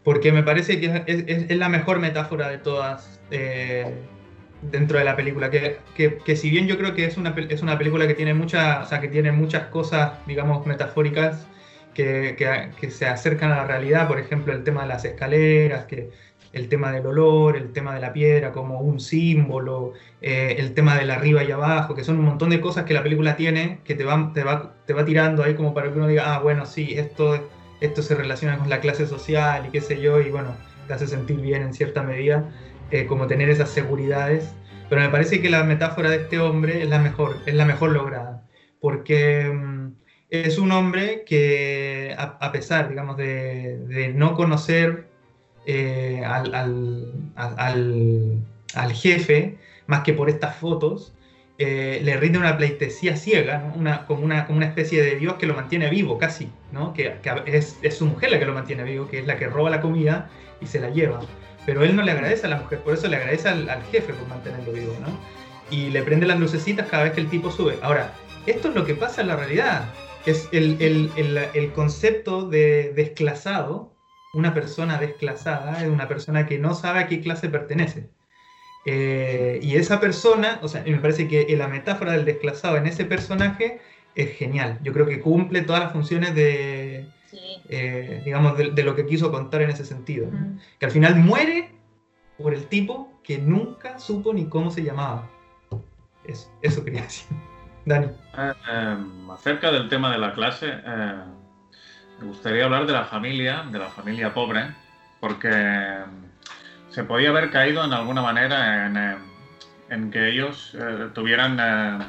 [0.05, 3.91] porque me parece que es, es, la mejor metáfora de todas eh,
[4.61, 7.63] dentro de la película, que, que, que, si bien yo creo que es una, es
[7.63, 11.47] una película que tiene, mucha, o sea, que tiene muchas cosas, digamos, metafóricas,
[11.99, 16.11] que, se acercan a la realidad, por ejemplo, el tema de las escaleras, que
[16.53, 20.97] el tema del olor, el tema de la piedra como un símbolo, eh, el tema
[20.97, 23.95] del arriba y abajo, que son un montón de cosas que la película tiene, que
[23.95, 26.67] te va, te va, te va tirando ahí como para que uno diga, ah, bueno,
[26.67, 27.49] sí, esto,
[27.81, 30.55] esto se relaciona con la clase social y qué sé yo, y bueno,
[30.87, 32.49] te hace sentir bien en cierta medida,
[32.93, 34.55] eh, como tener esas seguridades.
[34.89, 37.91] Pero me parece que la metáfora de este hombre es la mejor, es la mejor
[37.91, 38.45] lograda,
[38.81, 39.53] porque...
[40.31, 45.07] Es un hombre que, a, pesar, digamos, de, no conocer
[45.65, 47.15] eh, al,
[48.93, 51.15] jefe, más que por estas fotos,
[51.57, 53.73] eh, le rinde una pleitesía ciega,
[54.07, 56.93] como, una, especie de Dios que lo mantiene vivo casi, ¿no?
[56.93, 59.81] que, es, su mujer la que lo mantiene vivo, que es la que roba la
[59.81, 60.29] comida
[60.61, 61.21] y se la lleva.
[61.65, 64.29] Pero él no le agradece a la mujer, por eso le agradece al, jefe por
[64.29, 64.93] mantenerlo vivo.
[65.71, 67.79] Y le prende las lucecitas cada vez que el tipo sube.
[67.81, 68.13] Ahora,
[68.45, 69.87] esto es lo que pasa en la realidad
[70.27, 73.95] es el, concepto de desclasado,
[74.35, 78.11] una persona desclasada es una persona que no sabe a qué clase pertenece.
[78.85, 83.05] Eh, y esa persona, o sea, me parece que la metáfora del desclasado en ese
[83.05, 83.81] personaje
[84.15, 84.79] es genial.
[84.83, 87.07] Yo creo que cumple todas las funciones de,
[87.69, 90.29] eh, digamos, de, lo que quiso contar en ese sentido.
[90.79, 91.71] Que al final muere
[92.37, 95.31] por el tipo que nunca supo ni cómo se llamaba.
[96.25, 97.27] Eso, eso quería decir.
[97.89, 98.09] Dani.
[98.37, 101.15] Em, acerca del tema de la clase, eh,
[102.21, 104.75] me gustaría hablar de la familia, de la familia pobre,
[105.21, 106.05] porque
[106.91, 108.87] se podía haber caído en alguna manera
[109.89, 112.07] en, que ellos eh, tuvieran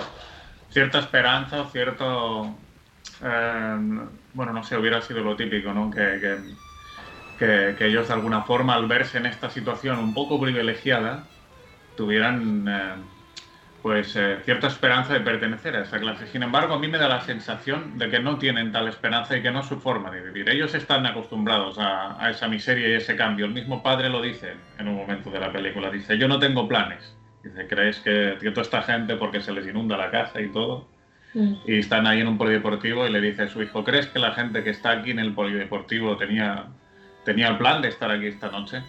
[0.70, 2.56] cierta esperanza cierto...
[4.34, 5.90] bueno, no sé, hubiera sido lo típico, ¿no?
[5.90, 6.56] Que,
[7.40, 11.24] que, ellos de alguna forma al verse en esta situación un poco privilegiada
[11.96, 12.68] tuvieran
[13.82, 16.28] pues eh, cierta esperanza de pertenecer a esa clase.
[16.28, 19.42] Sin embargo, a mí me da la sensación de que no tienen tal esperanza y
[19.42, 20.50] que no es su forma de vivir.
[20.50, 23.46] Ellos están acostumbrados a, esa miseria y ese cambio.
[23.46, 25.90] El mismo padre lo dice en un momento de la película.
[25.90, 27.16] Dice, yo no tengo planes.
[27.42, 30.90] Dice, ¿crees que, toda esta gente, porque se les inunda la casa y todo,
[31.34, 31.54] mm.
[31.66, 34.34] y están ahí en un polideportivo y le dice a su hijo, ¿crees que la
[34.34, 36.66] gente que está aquí en el polideportivo tenía,
[37.24, 38.84] tenía el plan de estar aquí esta noche?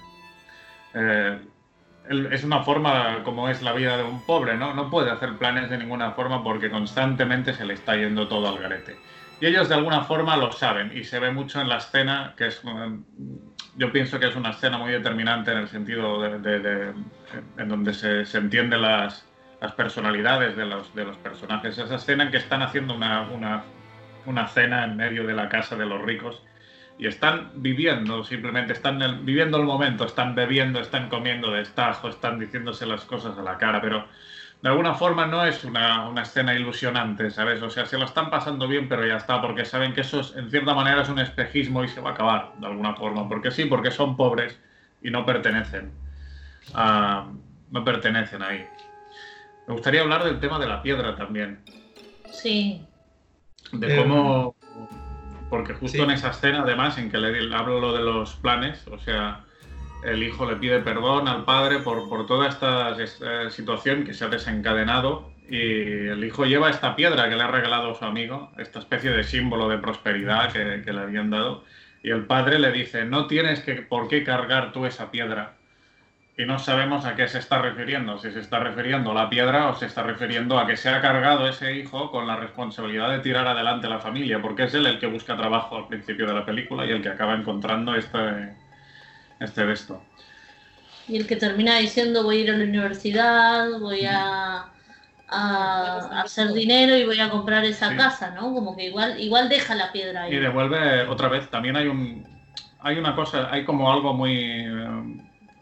[0.95, 1.39] Eh,
[2.11, 4.75] es una forma como es la vida de un pobre, ¿no?
[4.75, 8.59] No puede hacer planes de ninguna forma porque constantemente se le está yendo todo al
[8.59, 8.99] garete.
[9.41, 12.49] Y ellos de alguna forma lo saben y se ve mucho en la escena, que
[12.49, 12.63] es,
[13.77, 16.93] yo pienso que es una escena muy determinante en el sentido de,
[17.57, 19.27] en donde se, se entienden las,
[19.61, 21.79] las, personalidades de los, de los personajes.
[21.79, 23.63] Esa escena en que están haciendo una, una,
[24.27, 26.43] una cena en medio de la casa de los ricos
[27.01, 32.39] y están viviendo, simplemente están viviendo el momento, están bebiendo, están comiendo de estajo, están
[32.39, 34.05] diciéndose las cosas a la cara, pero
[34.61, 37.63] de alguna forma no es una, una, escena ilusionante, ¿sabes?
[37.63, 40.37] O sea, se lo están pasando bien, pero ya está, porque saben que eso es,
[40.37, 43.51] en cierta manera es un espejismo y se va a acabar, de alguna forma, porque
[43.51, 44.61] sí, porque son pobres
[45.01, 45.91] y no pertenecen,
[46.75, 48.67] no pertenecen ahí.
[49.67, 51.61] Me gustaría hablar del tema de la piedra también.
[52.31, 52.87] Sí.
[53.73, 54.55] De cómo
[55.51, 58.99] porque justo en esa escena, además, en que le hablo lo de los planes, o
[58.99, 59.45] sea,
[60.05, 62.97] el hijo le pide perdón al padre por, por toda esta,
[63.51, 67.91] situación que se ha desencadenado y el hijo lleva esta piedra que le ha regalado
[67.91, 71.65] a su amigo, esta especie de símbolo de prosperidad que, que le habían dado,
[72.03, 75.57] y el padre le dice, no tienes que, por qué cargar tú esa piedra
[76.41, 79.69] y no sabemos a qué se está refiriendo, si se está refiriendo a la piedra
[79.69, 83.19] o se está refiriendo a que se ha cargado ese hijo con la responsabilidad de
[83.19, 86.47] tirar adelante la familia, porque es él el que busca trabajo al principio de la
[86.47, 88.55] película y el que acaba encontrando este,
[89.39, 90.03] este de esto.
[91.09, 94.65] Y el que termina diciendo voy a ir a la universidad, voy a,
[95.29, 98.55] a, hacer dinero y voy a comprar esa casa, ¿no?
[98.55, 100.37] Como que igual, igual deja la piedra ahí.
[100.37, 102.27] Y devuelve otra vez, también hay un
[102.83, 104.65] hay una cosa, hay como algo muy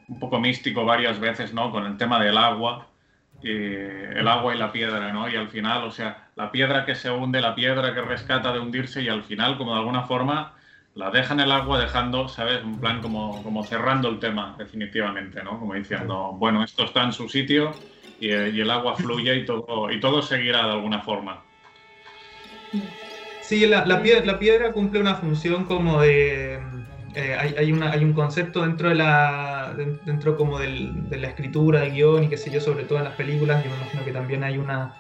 [0.08, 1.70] un poco místico varias veces, ¿no?
[1.70, 2.88] Con el tema del agua,
[3.42, 5.28] el agua y la piedra, ¿no?
[5.28, 8.58] Y al final, o sea, la piedra que se hunde, la piedra que rescata de
[8.58, 10.54] hundirse y al final, como de alguna forma,
[10.94, 12.64] la deja en el agua dejando, ¿sabes?
[12.64, 15.58] Un plan como, como cerrando el tema definitivamente, ¿no?
[15.58, 17.72] Como diciendo, bueno, esto está en su sitio
[18.18, 21.44] y, el agua fluye y todo, y todo seguirá de alguna forma.
[23.42, 26.60] Sí, la, la, piedra, la piedra cumple una función como de
[27.14, 31.80] eh, hay, una, hay un concepto dentro de la dentro como del, de la escritura,
[31.80, 34.12] de guion y qué sé yo, sobre todo en las películas, yo me imagino que
[34.12, 34.94] también hay una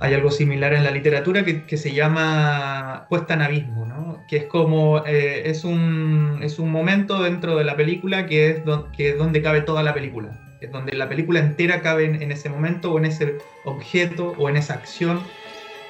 [0.00, 4.24] hay algo similar en la literatura que, se llama puesta en abismo, ¿no?
[4.28, 8.62] que es como eh, es, un, es un momento dentro de la película que es,
[8.96, 12.30] que es donde cabe toda la película, es donde la película entera cabe en, en
[12.30, 15.20] ese momento o en ese objeto o en esa acción.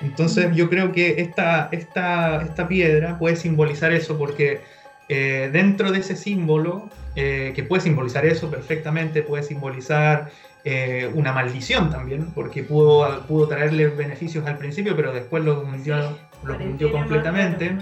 [0.01, 4.61] Entonces yo creo que esta, esta, esta piedra puede simbolizar eso porque
[5.08, 10.30] eh, dentro de ese símbolo, eh, que puede simbolizar eso perfectamente, puede simbolizar
[10.64, 16.18] eh, una maldición también, porque pudo, pudo traerle beneficios al principio, pero después lo hundió,
[16.44, 17.76] lo completamente.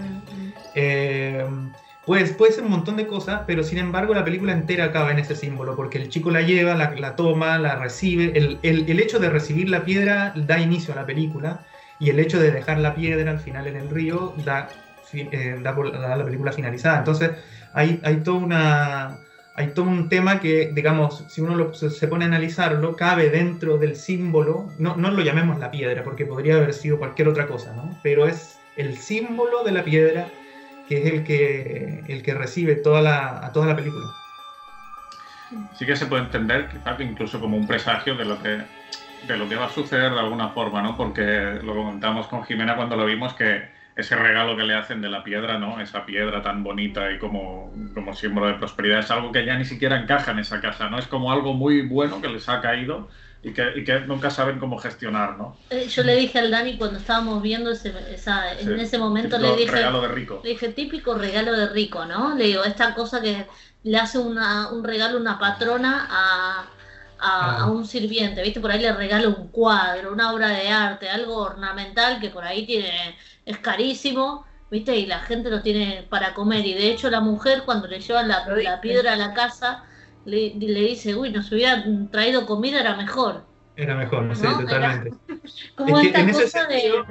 [2.06, 5.18] Pues, puede ser un montón de cosas, pero sin embargo la película entera acaba en
[5.18, 8.30] ese símbolo, porque el chico la lleva, la, toma, la recibe.
[8.38, 11.66] El, el, el, hecho de recibir la piedra da inicio a la película,
[11.98, 14.68] y el hecho de dejar la piedra al final en el río da
[15.20, 16.98] eh, da, la película finalizada.
[16.98, 17.30] Entonces,
[17.72, 19.18] hay, hay, toda una,
[19.54, 23.96] hay todo un tema que, digamos, si uno se pone a analizarlo, cabe dentro del
[23.96, 27.98] símbolo, no, no lo llamemos la piedra, porque podría haber sido cualquier otra cosa, ¿no?
[28.02, 30.28] Pero es el símbolo de la piedra
[30.88, 34.06] que es el que, el que recibe toda la, a toda la película.
[35.74, 38.62] Sí que se puede entender, quizás incluso como un presagio de lo que
[39.26, 40.96] de lo que va a suceder de alguna forma, ¿no?
[40.96, 45.08] Porque lo comentamos con Jimena cuando lo vimos que ese regalo que le hacen de
[45.08, 45.80] la piedra, ¿no?
[45.80, 49.64] Esa piedra tan bonita y como, como símbolo de prosperidad, es algo que ya ni
[49.64, 50.98] siquiera encaja en esa casa, ¿no?
[50.98, 53.08] Es como algo muy bueno que les ha caído
[53.42, 55.56] y que, y que nunca saben cómo gestionar, ¿no?
[55.70, 59.56] Eh, yo le dije al Dani cuando estábamos viendo ese, esa, en ese momento le
[59.56, 59.72] dije...
[59.72, 60.40] Regalo de rico.
[60.44, 62.34] Le dije, típico regalo de rico, ¿no?
[62.34, 63.46] Le digo, esta cosa que
[63.82, 66.66] le hace una, un regalo una patrona a,
[67.18, 68.60] a, a, un sirviente, ¿viste?
[68.60, 72.66] Por ahí le regalo un cuadro, una obra de arte, algo ornamental que por ahí
[72.66, 74.96] tiene es carísimo ¿viste?
[74.96, 76.64] Y la gente no tiene para comer.
[76.66, 79.84] Y de hecho la mujer cuando le lleva la, la piedra a la casa,
[80.24, 83.44] le, le dice, uy, nos hubieran traído comida, era mejor.
[83.76, 84.34] Era mejor, ¿No?
[84.34, 85.10] sí, totalmente.
[85.76, 86.80] Como Es esta en ese cosa de...
[86.80, 87.06] sentido-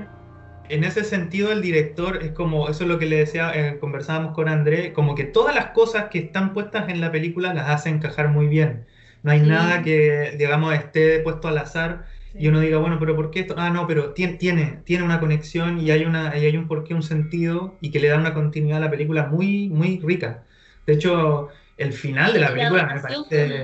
[0.68, 4.34] En ese sentido, el director es como, eso es lo que le decía, eh, conversábamos
[4.34, 7.90] con André, como que todas las cosas que están puestas en la película las hace
[7.90, 8.88] encajar muy bien.
[9.26, 9.48] No hay Sí.
[9.48, 12.38] nada que, digamos, esté puesto al azar Sí.
[12.42, 13.56] y uno diga, bueno, pero ¿por qué esto?
[13.58, 16.94] Ah, no, pero tiene, tiene, tiene una conexión y hay, una, y hay un porqué,
[16.94, 20.44] un sentido y que le da una continuidad a la película muy, muy rica.
[20.86, 23.16] De hecho, el final de la película me parece...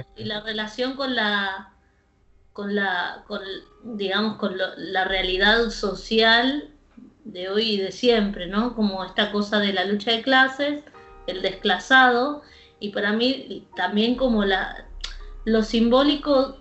[0.06, 1.68] con- y la relación con la
[2.54, 3.40] con la con
[3.84, 6.70] digamos con lo- la realidad social
[7.24, 10.84] de hoy y de siempre no como esta cosa de la lucha de clases
[11.28, 12.42] el desclasado
[12.80, 14.88] y para mí también como la
[15.46, 16.58] lo simbólico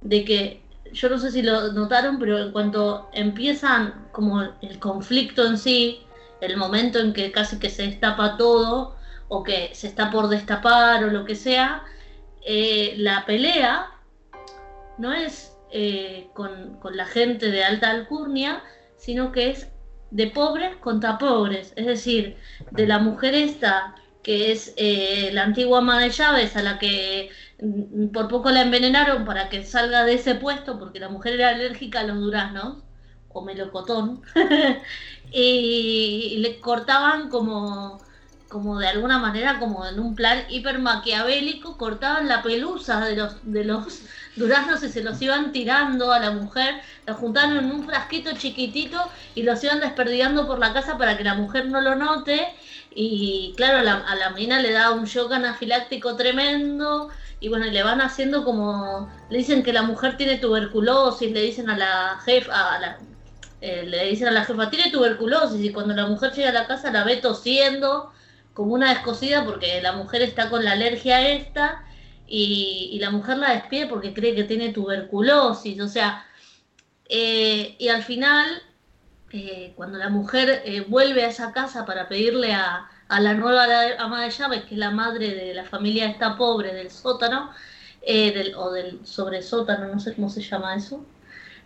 [0.00, 5.46] de que yo no sé si lo notaron pero en cuanto empiezan como el conflicto
[5.46, 6.00] en sí
[6.40, 8.96] el momento en que casi que se destapa todo
[9.28, 11.84] o que se está por destapar o lo que sea,
[12.44, 13.90] eh, la pelea
[14.96, 18.62] no es eh, con, con la gente de alta alcurnia,
[18.96, 19.68] sino que es
[20.10, 22.36] de pobres contra pobres, es decir,
[22.70, 27.30] de la mujer esta que es eh, la antigua ama de llaves a la que
[28.12, 32.00] por poco la envenenaron para que salga de ese puesto porque la mujer era alérgica
[32.00, 32.78] a los duraznos
[33.30, 34.22] o melocotón
[35.32, 38.00] y, le cortaban como
[38.48, 43.36] como de alguna manera como en un plan hiper maquiavélico cortaban la pelusa de los
[43.42, 44.02] de los
[44.36, 49.10] duraznos y se los iban tirando a la mujer, la juntaban en un frasquito chiquitito
[49.34, 52.46] y los iban desperdigando por la casa para que la mujer no lo note.
[52.90, 57.82] Y claro, la- a la mina le da un shock anafiláctico tremendo y bueno, le
[57.82, 62.74] van haciendo como, le dicen que la mujer tiene tuberculosis, le dicen a la jefa,
[62.74, 62.98] a la,
[63.60, 66.66] eh, le dicen a la jefa, tiene tuberculosis y cuando la mujer llega a la
[66.66, 68.12] casa la ve tosiendo
[68.54, 71.84] como una descosida porque la mujer está con la alergia esta
[72.26, 76.26] y, la mujer la despide porque cree que tiene tuberculosis, o sea,
[77.08, 78.62] eh, y al final,
[79.32, 83.66] eh, cuando la mujer vuelve a esa casa para pedirle a, a la nueva
[83.98, 87.50] ama de llaves, que es la madre de la familia esta pobre del sótano,
[88.02, 91.06] eh, del, o del sobresótano, no sé cómo se llama eso,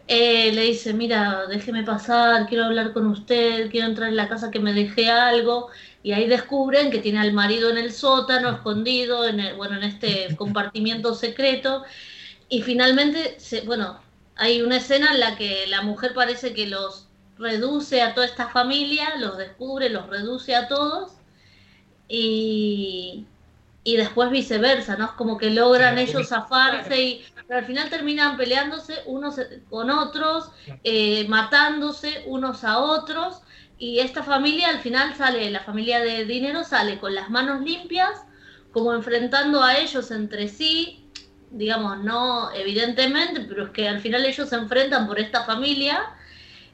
[0.08, 4.50] eh, le dice, mira, déjeme pasar, quiero hablar con usted, quiero entrar en la casa
[4.50, 5.68] que me dejé algo,
[6.02, 9.84] y ahí descubren que tiene al marido en el sótano, escondido, en el- bueno, en
[9.84, 11.84] este compartimiento secreto,
[12.48, 14.00] y finalmente, se, bueno,
[14.36, 18.48] hay una escena en la que la mujer parece que los reduce a toda esta
[18.50, 21.21] familia, los descubre, los reduce a todos,
[22.08, 23.26] y,
[23.84, 25.06] y después viceversa, ¿no?
[25.06, 29.38] Es como que logran ellos zafarse y pero al final terminan peleándose unos
[29.68, 30.50] con otros,
[30.84, 33.42] eh, matándose unos a otros,
[33.78, 38.24] y esta familia al final sale, la familia de dinero sale con las manos limpias,
[38.72, 41.04] como enfrentando a ellos entre sí,
[41.50, 46.00] digamos, no evidentemente, pero es que al final ellos se enfrentan por esta familia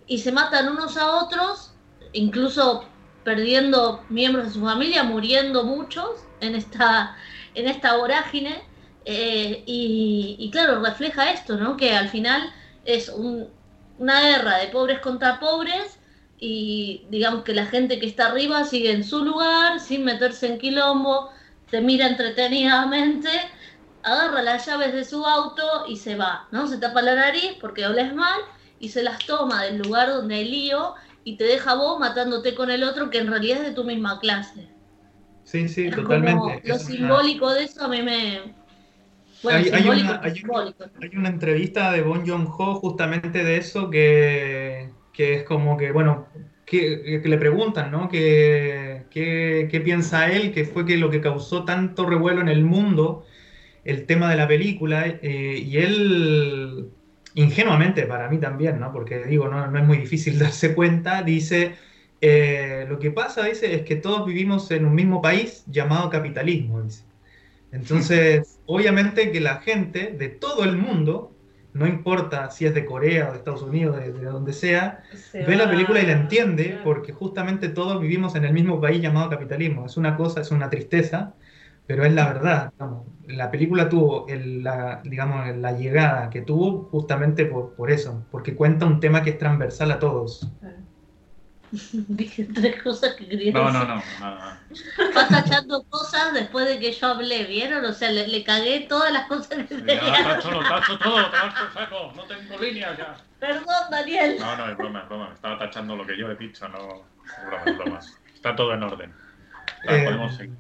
[0.06, 1.72] y se matan unos a otros,
[2.12, 2.88] incluso
[3.22, 7.16] perdiendo miembros de su familia, muriendo muchos en esta,
[7.54, 8.64] en esta vorágine.
[9.10, 11.76] eh, y, claro, refleja esto, ¿no?
[11.78, 12.52] Que al final
[12.84, 13.48] es un-
[13.96, 15.98] una guerra de pobres contra pobres
[16.36, 20.58] y digamos que la gente que está arriba sigue en su lugar sin meterse en
[20.58, 21.30] quilombo,
[21.70, 23.28] te mira entretenidamente,
[24.02, 26.66] agarra las llaves de su auto y se va, ¿no?
[26.66, 28.40] Se tapa la nariz porque oles mal
[28.78, 32.70] y se las toma del lugar donde hay lío y te deja vos matándote con
[32.70, 34.68] el otro que en realidad es de tu misma clase.
[35.44, 36.60] Sí, sí, Es totalmente.
[36.64, 38.54] lo Es una- simbólico de eso a mí me...
[39.42, 40.84] Bueno, Hay- hay una- hay una- simbólico.
[41.00, 46.28] Hay una entrevista de Bon Joon-ho justamente de eso que, que es como que, bueno,
[46.66, 48.08] que, que le preguntan, ¿no?
[48.08, 50.52] ¿Qué, qué, qué piensa él?
[50.52, 53.24] que fue que lo que causó tanto revuelo en el mundo
[53.84, 55.06] el tema de la película?
[55.06, 56.90] eh, y él,
[57.42, 58.92] ingenuamente para mí también, ¿no?
[58.92, 61.76] Porque digo, no, no es muy difícil darse cuenta, dice,
[62.20, 66.82] eh, lo que pasa, dice, es que todos vivimos en un mismo país llamado capitalismo,
[66.82, 67.06] dice.
[67.70, 71.38] Entonces, obviamente que la gente de todo el mundo,
[71.72, 75.44] no importa si es de Corea o de Estados Unidos, de, de donde sea, Se
[75.44, 76.82] ve la va- película y la entiende claro.
[76.82, 79.86] porque justamente todos vivimos en el mismo país llamado capitalismo.
[79.86, 81.36] Es una cosa, es una tristeza,
[81.88, 82.70] pero es la verdad.
[82.78, 83.06] digamos.
[83.26, 88.54] La película tuvo el- la, digamos, la llegada que tuvo justamente por, por eso, porque
[88.54, 90.48] cuenta un tema que es transversal a todos.
[91.92, 93.80] Dije tres cosas que quería No, decir.
[93.80, 94.58] no, no, nada.
[95.16, 97.84] Va tachando cosas después de que yo hablé, ¿vieron?
[97.84, 100.24] O sea, le, le cagué todas las cosas que Ya, tenía.
[100.24, 103.16] tacho, lo tacho todo, vas por saco, no tengo líneas ya.
[103.38, 104.36] Perdón, Daniel.
[104.40, 105.30] No, no, es broma, es broma.
[105.34, 106.78] Estaba tachando lo que yo he dicho, no.
[106.78, 108.00] Es broma, es broma.
[108.34, 109.12] Está todo en orden.
[109.84, 110.56] Vale, Eh, podemos seguir.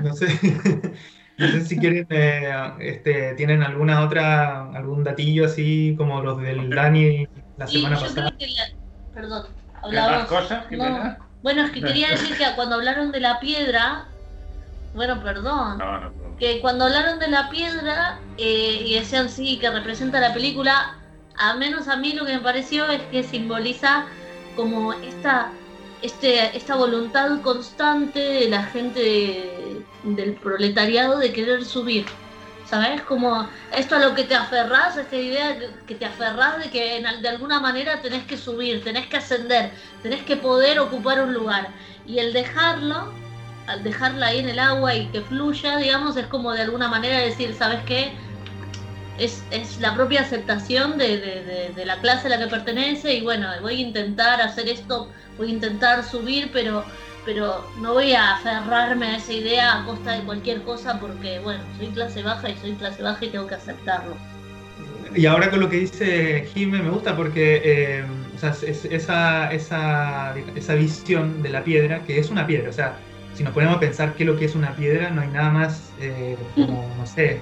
[0.00, 0.26] No sé,
[1.38, 6.70] no sé si quieren, eh, este, tienen alguna otra, algún datillo así como los del
[6.70, 8.30] Dani la Sí, semana yo pasada.
[8.36, 8.62] creo que la...
[9.12, 10.18] Perdón, ¿Qué hablábamos...
[10.18, 10.68] más cosas, No.
[10.68, 11.18] Jimena?
[11.42, 14.06] Bueno, es que quería decir que cuando hablaron de la piedra...
[14.94, 15.78] Bueno, perdón.
[15.78, 16.36] No, no, no.
[16.38, 20.96] que cuando hablaron de la piedra eh, y decían sí que representa la película,
[21.36, 24.06] a menos a mí lo que me pareció es que simboliza
[24.56, 25.50] como esta
[26.02, 32.06] este, esta voluntad constante de la gente de- del proletariado de querer subir.
[32.62, 33.02] ¿Sabes?
[33.02, 37.28] Como esto a lo que te aferrás, esta idea que- te aferrás de que de
[37.28, 39.72] alguna manera tenés que subir, tenés que ascender,
[40.02, 41.74] tenés que poder ocupar un lugar.
[42.04, 43.22] Y el dejarlo,
[43.66, 47.18] al dejarla ahí en el agua y que fluya, digamos, es como de alguna manera
[47.20, 48.18] decir, ¿sabes qué?
[49.18, 53.14] Es, es la propia aceptación de, de- de- de la clase a la que pertenece
[53.14, 56.84] y bueno, voy a intentar hacer esto, voy a intentar subir, pero,
[57.24, 61.62] pero no voy a aferrarme a esa idea a costa de cualquier cosa porque, bueno,
[61.76, 64.14] soy clase baja y soy clase baja y tengo que aceptarlo.
[65.14, 68.04] Y ahora con lo que dice Jimé me gusta porque eh,
[68.36, 72.72] o sea, es- esa, esa, esa visión de la piedra, que es una piedra, o
[72.72, 72.96] sea,
[73.34, 75.50] si nos ponemos a pensar qué es lo que es una piedra, no hay nada
[75.50, 77.40] más eh, como, no sé,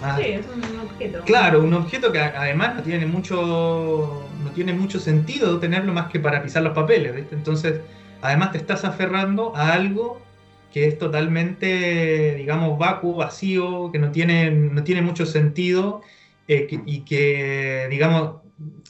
[0.00, 1.24] más- Sí, es un objeto.
[1.24, 6.20] Claro, un objeto que además no tiene mucho, no tiene mucho sentido tenerlo más que
[6.20, 7.34] para pisar los papeles, ¿viste?
[7.34, 7.80] Entonces,
[8.22, 10.20] además te estás aferrando a algo
[10.72, 16.02] que es totalmente, digamos, vacuo, vacío, que no tiene, no tiene mucho sentido
[16.46, 18.36] eh, que- y que, digamos,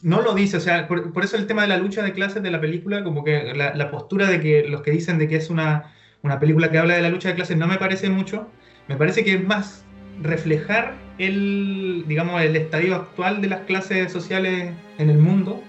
[0.02, 2.42] no lo dice, o sea, por, por eso el tema de la lucha de clases
[2.42, 5.36] de la película, como que la, la postura de que los que dicen de que
[5.36, 5.92] es una,
[6.22, 8.52] una película que habla de la lucha de clases no me parece mucho,
[8.86, 9.87] me parece que es más
[10.22, 15.62] reflejar el, digamos, el estadio actual de las clases sociales en el mundo,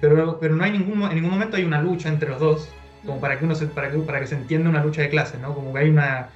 [0.00, 2.68] pero, pero no hay ningún, en ningún momento hay una lucha entre los dos,
[3.04, 5.40] como para que uno se, para que, para que se entienda una lucha de clases,
[5.40, 5.54] ¿no?
[5.54, 6.28] Como que hay una,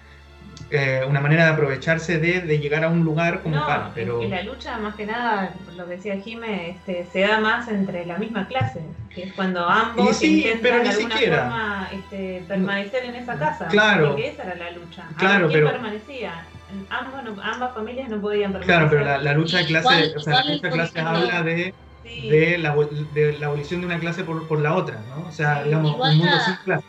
[0.70, 4.22] eh, una manera de aprovecharse de, de llegar a un lugar como No, tal, pero...
[4.26, 8.16] la lucha más que nada, lo que decía Jime, este, se da más entre la
[8.18, 8.80] misma clase,
[9.14, 11.38] que es cuando ambos sí, intentan pero de ni alguna siquiera.
[11.42, 13.66] forma este, permanecer en esa casa.
[13.68, 14.08] Claro.
[14.08, 15.04] Porque esa era la lucha.
[15.10, 16.46] A Claro, ver quién pero- permanecía.
[16.90, 18.74] Ambos no- ambas familias no podían permanecer.
[18.76, 21.74] Claro, pero la, la lucha de clases, o sea, la lucha de clases habla de,
[22.02, 22.28] Sí.
[22.28, 22.74] de, la,
[23.14, 25.26] de la abolición de una clase por, por la otra, ¿no?
[25.28, 26.86] O sea, Sí, digamos, un mundo sin clases.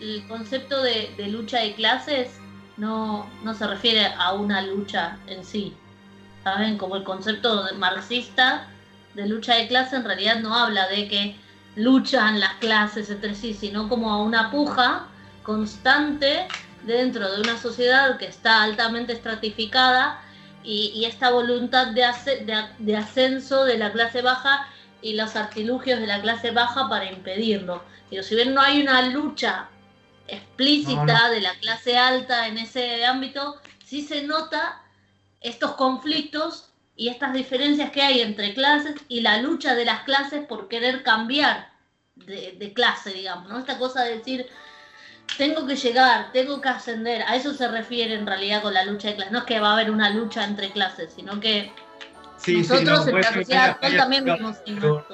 [0.00, 2.38] El concepto de, de lucha de clases
[2.76, 5.74] no, no se refiere a una lucha en sí.
[6.44, 6.76] ¿Saben?
[6.78, 8.66] Como el concepto de- marxista
[9.14, 11.36] de lucha de clase en realidad no habla de que
[11.76, 15.06] luchan las clases entre sí, sino como a una puja
[15.42, 16.46] constante
[16.84, 20.20] dentro de una sociedad que está altamente estratificada
[20.64, 22.04] y, y esta voluntad de,
[22.96, 24.68] ascenso de la clase baja
[25.00, 27.82] y los artilugios de la clase baja para impedirlo.
[28.10, 29.68] Pero si bien no hay una lucha
[30.28, 31.30] explícita No, no.
[31.30, 34.82] de la clase alta en ese ámbito, sí se nota
[35.40, 40.46] estos conflictos y estas diferencias que hay entre clases y la lucha de las clases
[40.46, 41.72] por querer cambiar
[42.14, 43.58] de, de clase, digamos, ¿no?
[43.58, 44.46] Esta cosa de decir,
[45.36, 49.08] tengo que llegar, tengo que ascender, a eso se refiere en realidad con la lucha
[49.08, 49.32] de clases.
[49.32, 51.72] No es que va a haber una lucha entre clases, sino que
[52.36, 55.06] Sí, sí, nosotros no, en la sociedad actual también vivimos eso.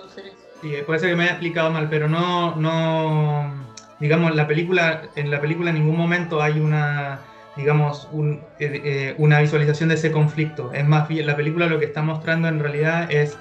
[0.62, 3.66] Sí, puede ser que me haya explicado mal, pero no, no,
[4.00, 7.20] digamos, la película, en la película en ningún momento hay una,
[7.56, 10.72] digamos, un- eh, eh, una visualización de ese conflicto.
[10.72, 13.38] Es más bien, la película lo que está mostrando en realidad es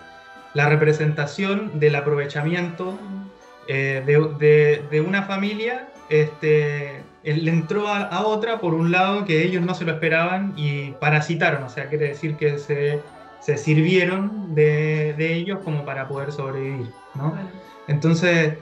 [0.53, 2.99] la representación del aprovechamiento
[3.67, 5.87] eh, de, de- de una familia.
[6.09, 10.53] Este, él entró a, a otra por un lado que ellos no se lo esperaban
[10.55, 13.01] y parasitaron, o sea, quiere decir que se,
[13.41, 17.31] se sirvieron de, de ellos como para poder sobrevivir, ¿no?
[17.31, 17.49] Bueno,
[17.87, 18.53] Entonces,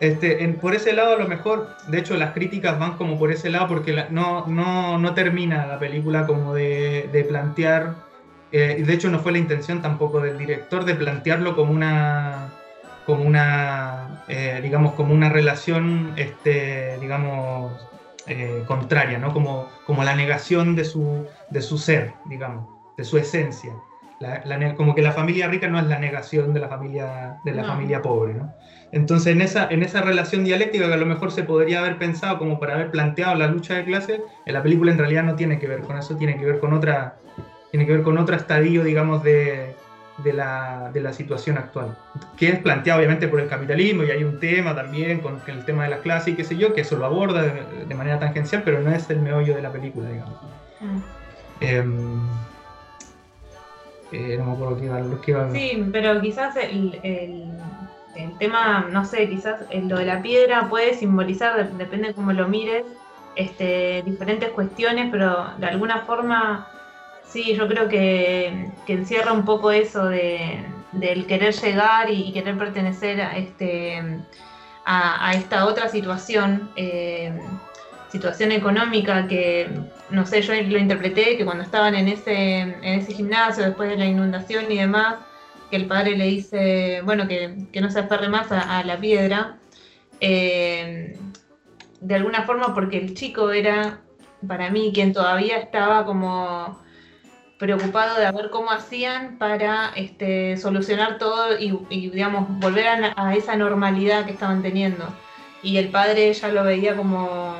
[0.00, 3.30] este, en- por ese lado a lo mejor, de hecho las críticas van como por
[3.32, 7.94] ese lado porque la- no, no, no termina la película como de, de plantear,
[8.52, 12.52] eh, de hecho no fue la intención tampoco del director de plantearlo como una,
[13.06, 17.86] como una, eh, digamos, como una relación, este, digamos,
[18.26, 19.32] eh, contraria, ¿no?
[19.32, 23.72] Como, como la negación de su, de su ser, digamos, de su esencia.
[24.20, 27.52] La- la como que la familia rica no es la negación de la familia, de
[27.52, 27.68] la No.
[27.68, 28.52] familia pobre, ¿no?
[28.92, 32.38] Entonces, en esa, en esa relación dialéctica que a lo mejor se podría haber pensado
[32.38, 35.58] como para haber planteado la lucha de clases, en la película en realidad no tiene
[35.58, 37.16] que ver con eso, tiene que ver con otra,
[37.72, 39.74] tiene que ver con otro estadio, digamos, de,
[40.18, 41.96] de la, de la situación actual,
[42.36, 45.84] que es planteado obviamente por el capitalismo y hay un tema también con el tema
[45.84, 48.80] de las clases y qué sé yo, que eso lo aborda de, manera tangencial, pero
[48.80, 50.34] no es el meollo de la película, digamos.
[50.80, 50.98] Mm.
[51.60, 52.20] Em,
[54.12, 57.50] eh, no me acuerdo qué iba, qué Sí, pero quizás el, el,
[58.16, 62.48] el, tema, no sé, quizás lo de la piedra puede simbolizar, depende de cómo lo
[62.48, 62.84] mires,
[63.36, 66.68] este, diferentes cuestiones, pero de alguna forma
[67.32, 73.22] Sí, yo creo que, encierra un poco eso de, del querer llegar y, querer pertenecer
[73.22, 74.02] a, este,
[74.84, 77.32] a, esta otra situación, eh,
[78.10, 79.66] situación económica que,
[80.10, 83.96] no sé, yo lo interpreté, que cuando estaban en ese, en ese gimnasio después de
[83.96, 85.16] la inundación y demás,
[85.70, 89.56] que el padre le dice, bueno, que, no se aferre más a, la piedra,
[90.20, 91.18] eh,
[91.98, 94.00] de alguna forma porque el chico era,
[94.46, 96.81] para mí, quien todavía estaba como
[97.62, 104.24] preocupado de ver cómo hacían para este, solucionar todo y, digamos, volver a, esa normalidad
[104.24, 105.04] que estaban teniendo.
[105.62, 107.54] Y el padre ya lo veía como,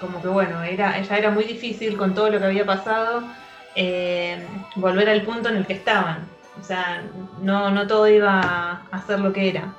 [0.00, 3.24] como que, bueno, era, ya era muy difícil con todo lo que había pasado
[3.74, 4.42] eh,
[4.76, 6.26] volver al punto en el que estaban.
[6.58, 7.02] O sea,
[7.42, 9.74] no, no todo iba a ser lo que era.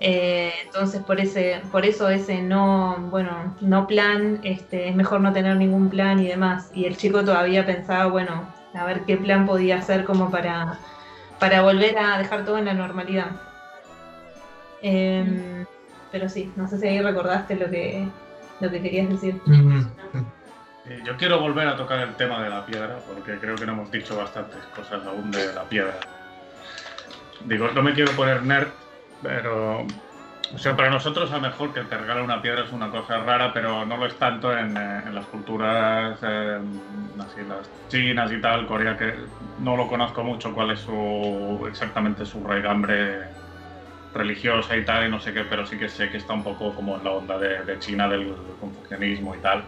[0.00, 5.32] Eh, entonces por ese, por eso ese no, bueno, no plan, este, es mejor no
[5.32, 6.72] tener ningún plan y demás.
[6.74, 10.78] Y el chico todavía pensaba, bueno, a ver qué plan podía hacer como para,
[11.38, 13.30] para volver a dejar todo en la normalidad.
[14.82, 15.64] Em,
[16.12, 18.06] pero sí, no sé si ahí recordaste lo que,
[18.60, 19.40] lo que querías decir.
[20.86, 23.72] Eh, yo quiero volver a tocar el tema de la piedra, porque creo que no
[23.72, 25.94] hemos dicho bastantes cosas aún de la piedra.
[27.46, 28.68] Digo, no me quiero poner nerd,
[29.22, 29.86] pero
[30.52, 33.18] o sea, para nosotros a lo mejor que te regalen una piedra es una cosa
[33.18, 36.60] rara, pero no lo es tanto en, eh, las culturas eh,
[37.18, 39.14] así, las chinas y tal, Corea, que
[39.58, 43.22] no lo conozco mucho cuál es su, exactamente su raigambre
[44.12, 46.74] religiosa y tal, y no sé qué, pero sí que sé que está un poco
[46.74, 49.64] como en la onda de, China del confucianismo y tal.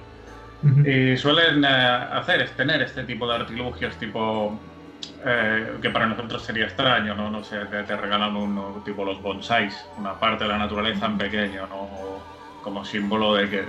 [0.84, 4.58] Y suelen eh, hacer, es tener este tipo de artilugios, tipo
[5.28, 7.28] eh, que para nosotros sería extraño, ¿no?
[7.30, 11.66] No sé, te, regalan un tipo los bonsáis, una parte de la naturaleza en pequeño,
[11.66, 11.88] ¿no?
[12.62, 13.64] Como símbolo de que,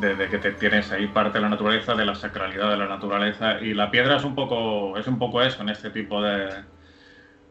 [0.00, 3.60] de, que te tienes ahí parte de la naturaleza, de la sacralidad de la naturaleza.
[3.60, 6.50] Y la piedra es un poco, es un poco eso en este tipo de,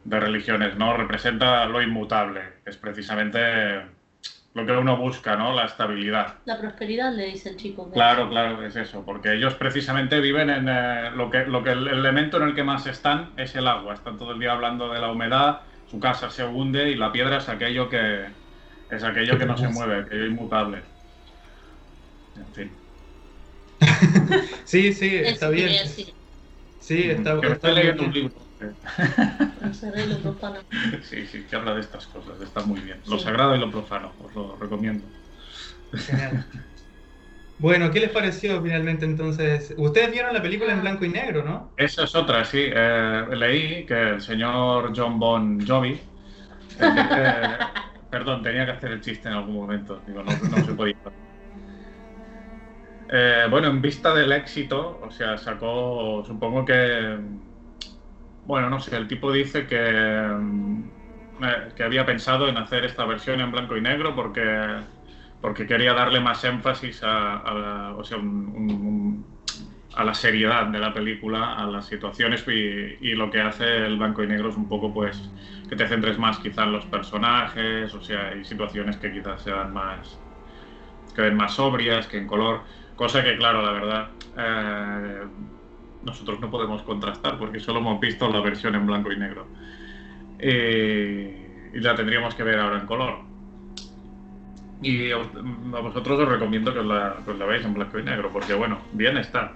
[0.04, 0.94] de religiones, ¿no?
[0.98, 3.84] Representa lo inmutable, es precisamente
[4.54, 5.54] lo que uno busca, ¿no?
[5.54, 6.36] La estabilidad.
[6.46, 7.90] La prosperidad, le dice el chico.
[7.92, 11.88] Claro, claro, es eso, porque ellos precisamente viven en eh, lo, que, lo que el
[11.88, 13.96] elemento en el que más están es el agua.
[13.96, 17.38] Están todo el día hablando de la humedad, su casa se hunde y la piedra
[17.38, 18.26] es aquello que
[18.92, 20.82] es aquello que no se mueve, aquello inmutable.
[22.36, 22.72] En fin.
[24.66, 25.88] sí, sí, está bien.
[26.80, 28.43] Sí, está, está leyendo un libro.
[31.04, 33.00] Sí, sí, que habla de estas cosas, está muy bien.
[33.08, 35.06] Lo sagrado y lo profano, os lo recomiendo.
[37.60, 39.74] Bueno, ¿qué les pareció finalmente entonces?
[39.78, 41.72] Ustedes vieron la película en blanco y negro, ¿no?
[41.78, 42.60] Esa es otra, sí.
[42.62, 45.92] Eh, leí que el señor John Bon Jovi.
[45.92, 46.02] Eh,
[46.80, 47.58] eh,
[48.10, 50.02] perdón, tenía que hacer el chiste en algún momento.
[50.06, 50.96] Digo, no, no se podía.
[53.50, 57.18] bueno, en vista del éxito, o sea, sacó, supongo que
[58.46, 60.92] bueno, no sé, el tipo dice que, mm,
[61.44, 64.86] eh, que había pensado en hacer esta versión en blanco y negro porque,
[65.40, 67.08] porque quería darle más énfasis a,
[67.54, 68.18] la, o sea,
[69.96, 74.24] a la seriedad de la película, a las situaciones y, lo que hace el blanco
[74.24, 75.34] y negro es un poco pues
[75.70, 79.74] que te centres más quizá en los personajes, o sea, hay situaciones que quizás sean
[79.74, 80.22] más,
[81.16, 82.64] que ven más sobrias que en color,
[82.96, 84.12] cosa que claro, la verdad...
[84.36, 85.28] Eh,
[86.06, 89.48] nosotros no podemos contrastar porque solo hemos visto la versión en blanco y negro.
[90.40, 93.20] Eh, y la tendríamos que ver ahora en color.
[94.82, 98.80] Y a vosotros os recomiendo que os, la, veáis en blanco y negro, porque bueno,
[98.92, 99.54] bien está.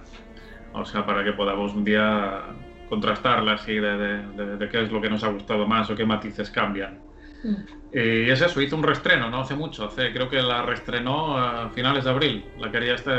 [0.72, 2.44] O sea, para que podamos un día
[2.88, 7.07] contrastarla así de, qué es lo que nos ha gustado más o qué matices cambian.
[7.44, 7.54] Mm.
[7.92, 11.70] Y es eso, hizo un restreno, no hace mucho, hace, creo que la reestrenó a
[11.70, 12.44] finales de abril.
[12.58, 13.12] La quería este,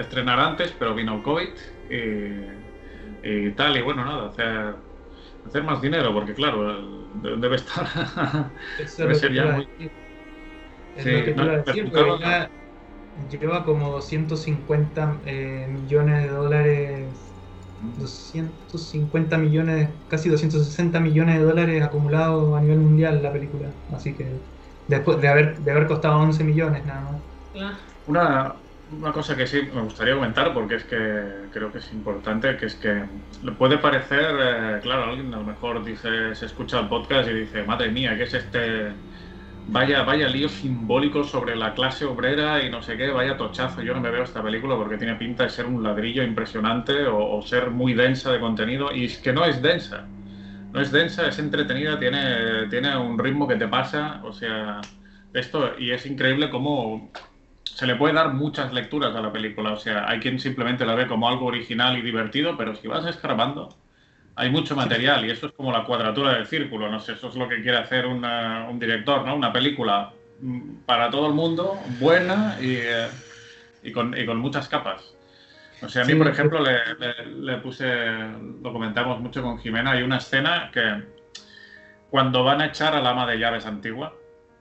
[0.00, 1.48] estrenar antes, pero vino el COVID
[3.22, 4.74] y, tal, y bueno, nada, hacer,
[5.46, 7.86] hacer más dinero, porque claro, debe estar.
[8.98, 9.68] debe ser ya muy.
[10.96, 11.90] Es lo que te iba a decir,
[13.30, 17.29] lleva como 250 eh, millones de dólares,
[17.80, 23.76] 250 millones, casi 260 millones de dólares acumulados a nivel mundial la película.
[23.88, 24.44] Así que
[24.86, 27.22] después de haber, de haber costado 11 millones nada más.
[28.06, 32.56] Una, una cosa que sí me gustaría comentar, porque es que creo que es importante,
[32.56, 33.08] que es que
[33.40, 37.34] le puede parecer, eh, claro, alguien a lo mejor dice, se escucha el podcast y
[37.34, 38.96] dice, madre mía, ¿qué es este?
[39.72, 43.82] Vaya, vaya lío simbólico sobre la clase obrera y no sé qué, vaya tochazo.
[43.82, 47.36] Yo no me veo esta película porque tiene pinta de ser un ladrillo impresionante o,
[47.38, 50.10] o ser muy densa de contenido, y es que no es densa.
[50.72, 54.80] No es densa, es entretenida, tiene, tiene un ritmo que te pasa, o sea,
[55.32, 57.12] esto, y es increíble cómo
[57.64, 59.72] se le puede dar muchas lecturas a la película.
[59.72, 63.06] O sea, hay quien simplemente la ve como algo original y divertido, pero si vas
[63.06, 63.68] escarbando,
[64.40, 66.90] hay mucho material y eso es como la cuadratura del círculo.
[66.90, 69.34] No sé, eso es lo que quiere hacer una- un director, ¿no?
[69.36, 73.08] Una película mm, para todo el mundo, buena y, eh,
[73.82, 75.14] y con, y con muchas capas.
[75.82, 77.86] O sea, a mí, Sí, por ejemplo, le, le- le puse,
[78.62, 81.02] lo comentamos mucho con Jimena, hay una escena que
[82.10, 84.14] cuando van a echar al ama de llaves antigua,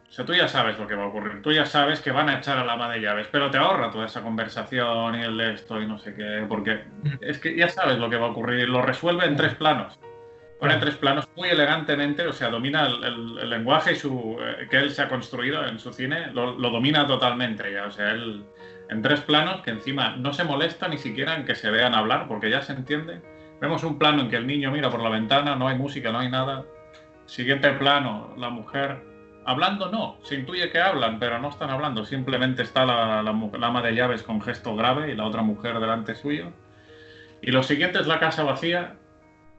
[0.10, 2.30] o sea, tú ya sabes lo que va a ocurrir, tú ya sabes que van
[2.30, 5.54] a echar al ama de llaves, pero te ahorra toda esa conversación y el de
[5.54, 6.84] esto y no sé qué, porque
[7.22, 10.00] es que ya sabes lo que va a ocurrir, lo resuelve en tres planos.
[10.60, 14.68] Pone tres planos muy elegantemente, o sea, domina el, el- el lenguaje y su, eh,
[14.70, 18.12] que él se ha construido en su cine, lo, lo domina totalmente ya, o sea,
[18.12, 18.44] él
[18.90, 22.28] en tres planos que encima no se molesta ni siquiera en que se vean hablar,
[22.28, 23.22] porque ya se entiende.
[23.62, 26.20] Vemos un plano en que el niño mira por la ventana, no hay música, no
[26.20, 26.66] hay nada.
[27.26, 28.98] Siguiente plano, la mujer
[29.50, 33.68] hablando no, se intuye que hablan, pero no están hablando, simplemente está la, la la
[33.68, 36.52] ama de llaves con gesto grave y la otra mujer delante suyo.
[37.42, 38.96] Y lo siguiente es la casa vacía,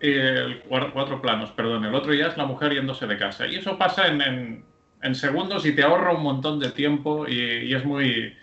[0.00, 0.62] el
[0.92, 3.46] cuatro planos, perdón, el otro ya es la mujer yéndose de casa.
[3.46, 4.64] Y eso pasa en,
[5.02, 8.36] en- segundos y te ahorra un montón de tiempo y, y es muy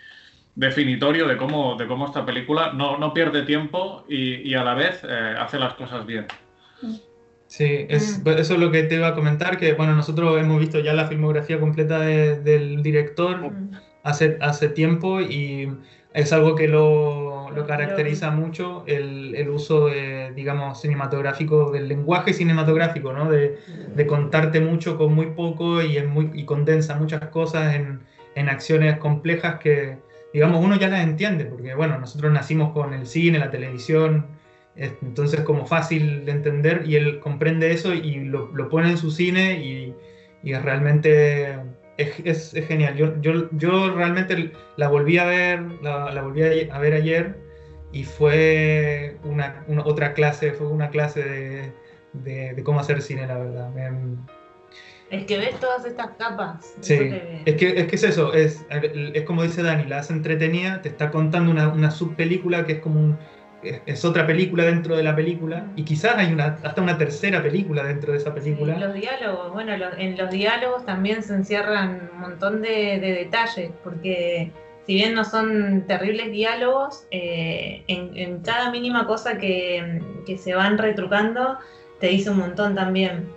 [0.54, 4.74] definitorio de cómo, de cómo esta película no, no pierde tiempo y, y a la
[4.74, 6.26] vez eh, hace las cosas bien.
[7.48, 8.28] Sí, es, Mm.
[8.28, 11.06] eso es lo que te iba a comentar, que bueno, nosotros hemos visto ya la
[11.06, 13.70] filmografía completa de- del director Mm.
[14.02, 15.72] hace, hace tiempo y
[16.12, 22.32] es algo que lo, lo caracteriza mucho, el, el uso, de, digamos, cinematográfico, del lenguaje
[22.34, 23.30] cinematográfico, ¿no?
[23.30, 23.56] De,
[23.94, 28.00] de contarte mucho con muy poco y, es muy, y condensa muchas cosas en,
[28.34, 29.98] en acciones complejas que,
[30.34, 34.26] digamos, uno ya las entiende, porque bueno, nosotros nacimos con el cine, la televisión,
[34.78, 39.10] entonces como fácil de entender y él comprende eso y lo, lo pone en su
[39.10, 39.94] cine y,
[40.42, 41.54] y realmente
[41.96, 42.94] es, es- es genial.
[42.96, 47.34] Yo, yo, yo realmente la volví a ver, la, la volví a, ver ayer
[47.92, 51.72] y fue una, una- otra clase, fue una clase de,
[52.12, 53.70] de- de cómo hacer cine, la verdad.
[55.10, 56.74] Es que ves todas estas capas.
[56.80, 56.92] Sí,
[57.46, 60.90] es que, es que es eso, es, es como dice Dani, la hace entretenida, te
[60.90, 63.18] está contando una, una subpelícula que es como un,
[63.62, 67.42] es, es otra película dentro de la película, y quizás hay una, hasta una tercera
[67.42, 68.78] película dentro de esa Sí, película.
[68.78, 74.50] los diálogos, bueno, en los diálogos también se encierran un montón de, de detalles, porque
[74.86, 80.54] si bien no son terribles diálogos, eh, en, en cada mínima cosa que, que se
[80.54, 81.58] van retrucando,
[82.00, 83.28] te dice un montón también.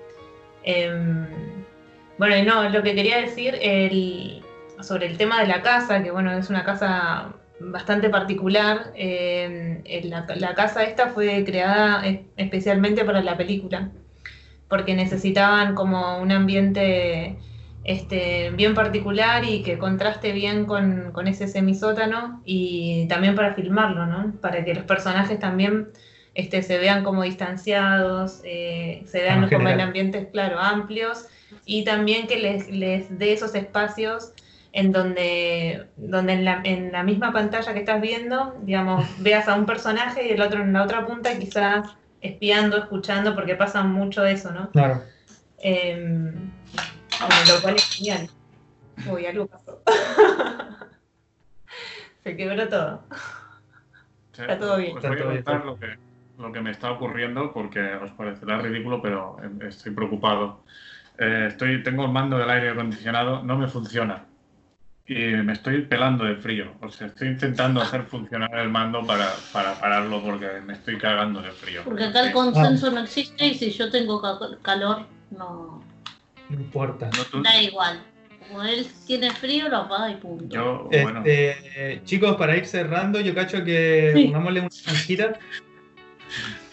[0.64, 1.28] Em,
[2.18, 4.42] bueno, y no, lo que quería decir el-
[4.82, 8.92] sobre el tema de la casa, que bueno, es una casa bastante particular.
[8.96, 13.92] el- la, la casa esta fue creada es- especialmente para la película
[14.68, 17.38] porque necesitaban como un ambiente
[17.84, 24.06] este, bien particular y que contraste bien con, con ese semisótano y también para filmarlo,
[24.06, 24.34] ¿no?
[24.40, 25.90] Para que los personajes también
[26.36, 31.26] este, se vean como distanciados, eh, se vean En como en ambientes, claro, amplios
[31.66, 34.32] y también que les, les dé esos espacios
[34.74, 39.56] en donde, donde en, la, en la misma pantalla que estás viendo, digamos, veas a
[39.56, 44.26] un personaje y el otro en la otra punta quizás espiando, escuchando, porque pasa mucho
[44.26, 44.70] eso, ¿no?
[44.72, 45.02] Claro.
[45.58, 46.34] Eh,
[47.20, 48.30] bueno, lo cual es genial.
[49.10, 49.82] Uy, algo pasó.
[52.24, 53.04] Se quebró todo.
[54.34, 54.98] Sí, Está todo bien.
[54.98, 55.98] Os Está voy a contar lo que,
[56.38, 60.64] lo que me está ocurriendo porque os parecerá ridículo, pero eh, estoy preocupado.
[61.18, 64.26] Eh, estoy, tengo el mando del aire acondicionado, no me funciona.
[65.14, 66.72] Y me estoy pelando de frío.
[66.80, 71.42] O sea, estoy intentando hacer funcionar el mando para, para pararlo porque me estoy cagando
[71.42, 71.82] de frío.
[71.84, 75.84] Porque acá el consenso no existe y si yo tengo ca- calor, no
[76.48, 77.10] No importa.
[77.18, 78.02] No, tú- da igual.
[78.48, 80.46] Como él tiene frío, lo apaga y punto.
[80.56, 84.26] yo, bueno, Este, chicos, para ir cerrando, yo cacho que Sí.
[84.28, 85.34] pongámosle una franquita.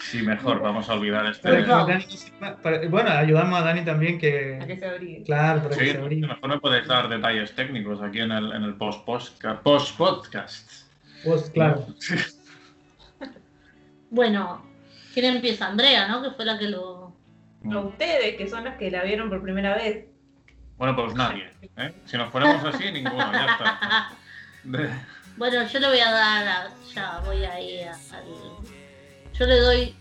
[0.09, 1.49] Sí, mejor, vamos a olvidar este.
[1.49, 1.61] Que.
[1.63, 4.75] Dani se- para- bueno, ayudamos a Dani también A que que.
[4.79, 5.23] se.
[5.23, 6.21] Claro, para que Sí, se a abrigue.
[6.21, 9.61] lo mejor me podéis dar detalles técnicos aquí en el, en el post-podcast.
[9.63, 10.71] Post-podcast.
[11.23, 11.85] Pues, claro.
[14.11, 14.65] Bueno,
[15.13, 15.67] ¿quién empieza?
[15.67, 16.23] Andrea, ¿no?
[16.23, 17.15] Que fue la que lo.
[17.71, 20.05] A ustedes, que son los que la vieron por primera vez.
[20.77, 21.51] Bueno, pues nadie.
[21.77, 21.93] ¿eh?
[22.05, 24.09] Si nos ponemos así, ninguno, ya está.
[24.63, 24.89] De-
[25.37, 28.23] Bueno, yo le voy a dar, a- ya voy ahí a- al...
[29.39, 29.95] Yo le doy,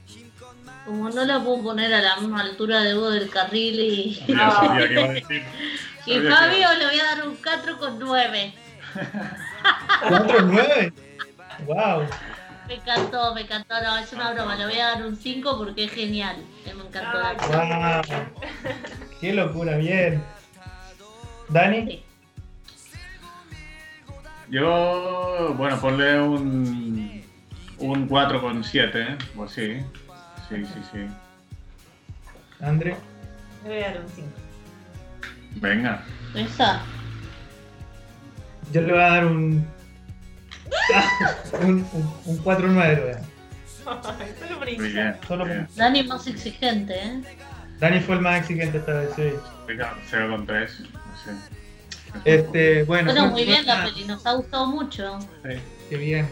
[0.85, 4.51] como no la puedo poner a la misma altura de vos del carril y, Ya
[4.61, 5.43] sabía que iba a decir.
[6.07, 8.53] y Sabía que Fabio iba- le voy a dar un 4,9.
[10.09, 10.93] 4-9.
[11.67, 12.07] Wow.
[12.67, 15.85] Me encantó, me encantó, no, es una broma, le voy a dar un 5 porque
[15.85, 16.37] es genial,
[16.67, 17.19] eh, me encantó.
[17.23, 18.03] Ay, Wow.
[19.21, 20.23] Qué locura, bien.
[21.49, 22.05] Dani, Sí.
[24.51, 27.18] Yo, bueno, ponle un,
[27.79, 29.19] un 4,7, ¿eh?
[29.35, 29.79] Pues sí.
[30.49, 31.07] Sí, sí, sí.
[32.65, 32.97] Andre,
[33.65, 34.29] Le voy a dar un 5.
[35.57, 36.05] Venga.
[36.35, 36.81] Esa.
[38.73, 39.67] yo le voy a dar un.
[41.63, 43.23] un, un, un 4-9, le voy a dar.
[43.85, 45.17] Solo por bien.
[45.27, 45.69] Solo bien.
[45.77, 47.23] Dani más exigente, ¿eh?
[47.79, 49.31] Dani fue el más exigente esta vez, sí.
[49.67, 50.29] Venga, 0,3.
[50.29, 51.31] No sé.
[52.25, 53.13] Este, bueno.
[53.13, 55.19] Bueno, no- muy bien la peli, nos ha gustado mucho.
[55.21, 55.59] Sí.
[55.89, 56.29] Qué bien.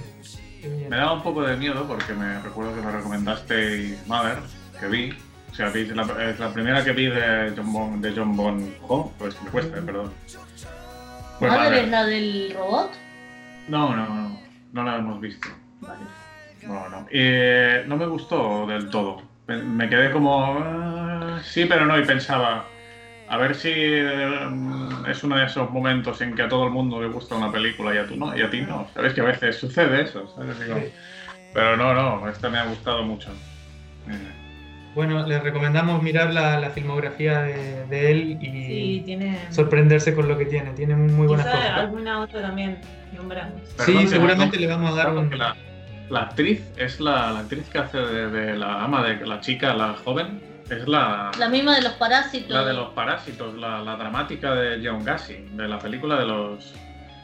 [0.89, 4.39] Me daba un poco de miedo porque me recuerdo que me recomendaste Mother,
[4.81, 5.19] que vi.
[5.51, 8.75] O sea, vi- la, es la primera que vi de John Bon, de John Bon
[8.89, 10.13] Ho, pues me cuesta, perdón.
[11.39, 11.85] Pues ¿Madre Mother.
[11.85, 12.91] es la del robot?
[13.69, 14.41] No, no, no,
[14.73, 15.49] no la hemos visto.
[15.81, 16.01] Vale.
[16.63, 17.07] No, no.
[17.11, 19.23] Eh, no me gustó del todo.
[19.47, 20.59] Me- quedé como...
[20.59, 22.65] "Ah, sí, pero no, y pensaba...
[23.29, 24.49] A ver si eh,
[25.09, 27.95] es uno de esos momentos en que a todo el mundo le gusta una película
[27.95, 28.87] y a, tú no, y a ti no.
[28.95, 30.59] Sabes que a veces sucede eso, ¿sabes?
[30.61, 30.81] Digo.
[31.53, 33.31] Pero no, no, esta me ha gustado mucho.
[34.09, 34.33] Eh,
[34.95, 39.39] Bueno, les recomendamos mirar la, la filmografía de, de él y Sí, tiene.
[39.51, 40.71] sorprenderse con lo que tiene.
[40.73, 41.71] Tiene muy, muy buenas cosas.
[41.71, 42.79] alguna otra también
[43.13, 43.61] nombramos.
[43.77, 45.37] Perdón, Sí, te- seguramente no- le vamos a dar un.
[45.37, 45.57] La,
[46.11, 49.75] la actriz es la, la actriz que hace de, de la ama de la chica,
[49.75, 50.41] la joven,
[50.71, 52.51] es la, La misma de los parásitos.
[52.51, 56.75] la de los parásitos, la, la dramática de John Gassi, de la película de los...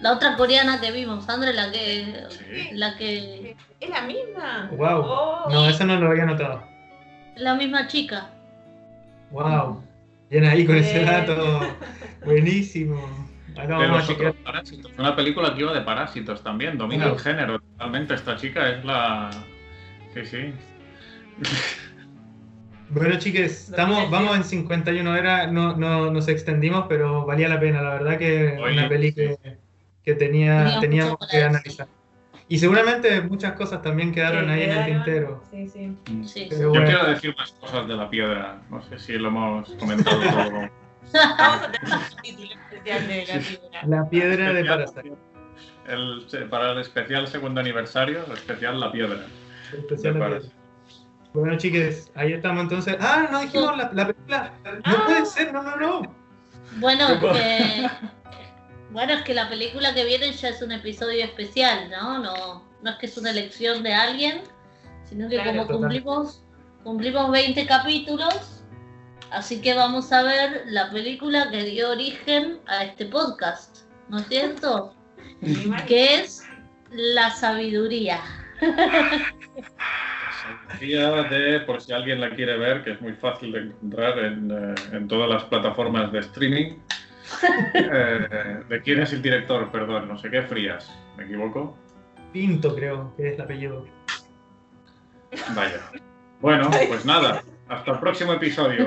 [0.01, 2.25] La otra coreana que vimos, Sandra, la que.
[2.29, 2.71] Sí.
[2.73, 3.55] La que.
[3.79, 4.69] ¿Es la misma?
[4.73, 5.01] Wow.
[5.07, 5.49] Oh.
[5.49, 6.65] No, eso no lo había notado.
[7.37, 8.29] La misma chica.
[9.31, 9.81] Wow.
[10.29, 11.61] Bien ahí con ese dato.
[12.25, 12.97] Buenísimo.
[13.55, 14.31] Vamos a los chequear.
[14.31, 14.91] otros parásitos.
[14.99, 17.15] Una película que iba de parásitos también, domina Wow.
[17.15, 18.15] el género totalmente.
[18.15, 19.31] Esta chica es la...
[20.15, 20.53] Sí, sí.
[22.93, 27.81] Bueno, chiques, estamos, vamos en 51 horas, no, no nos extendimos, pero valía la pena,
[27.81, 29.39] la verdad que Oye, una peli que,
[30.05, 31.89] que tenía, Tenía teníamos que analizar.
[32.49, 35.43] Y seguramente muchas cosas también quedaron Que ahí en el tintero.
[35.51, 35.97] Sí, sí.
[36.27, 36.47] Sí.
[36.51, 38.61] Pero Yo bueno, quiero decir más cosas de la piedra.
[38.69, 40.51] No sé si lo hemos comentado todo.
[40.51, 43.81] Vamos a tener un título especial de la piedra.
[43.87, 44.85] la piedra de Especial-
[45.89, 46.39] Parasite.
[46.43, 49.21] el- para el especial segundo aniversario, el especial La Piedra.
[49.73, 50.53] el especial de de.
[51.35, 52.97] Bueno, chiques, ahí estamos entonces.
[53.01, 54.53] Ah, no dijimos la, la película.
[54.65, 55.03] No Ah.
[55.07, 56.15] puede ser, no, no, no.
[56.77, 57.07] Bueno,
[58.91, 62.19] bueno, es que la película que viene ya es un episodio especial, ¿no?
[62.19, 64.43] No, no es que es una elección de alguien,
[65.05, 65.79] sino que Claro, como total.
[65.79, 66.43] cumplimos,
[66.85, 68.65] cumplimos 20 capítulos,
[69.31, 73.79] así que vamos a ver la película que dio origen a este podcast,
[74.09, 74.95] ¿no es cierto?
[75.87, 76.43] que es
[76.91, 78.21] La Sabiduría.
[80.43, 84.51] Sabiduría de, por si alguien la quiere ver, que es muy fácil de encontrar en,
[84.51, 86.77] eh, en todas las plataformas de streaming.
[87.75, 89.71] Eh, ¿De quién es el director?
[89.71, 90.93] Perdón, no sé qué, Frías.
[91.17, 91.79] ¿Me equivoco?
[92.31, 93.87] Pinto, creo que es el apellido.
[95.55, 95.81] Vaya.
[96.41, 97.43] Bueno, pues nada.
[97.69, 98.87] Hasta el próximo episodio.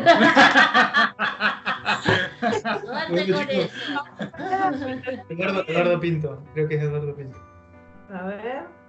[5.29, 7.37] Eduardo, Eduardo Pinto, creo que es Eduardo Pinto.
[8.13, 8.84] A ver.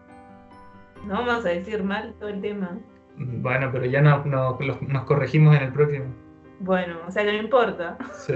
[1.04, 2.78] No vamos a decir mal todo el tema.
[3.16, 6.06] Bueno, pero ya no, no- los- nos corregimos en el próximo.
[6.60, 7.96] Bueno, o sea que no importa.
[8.12, 8.34] Sí.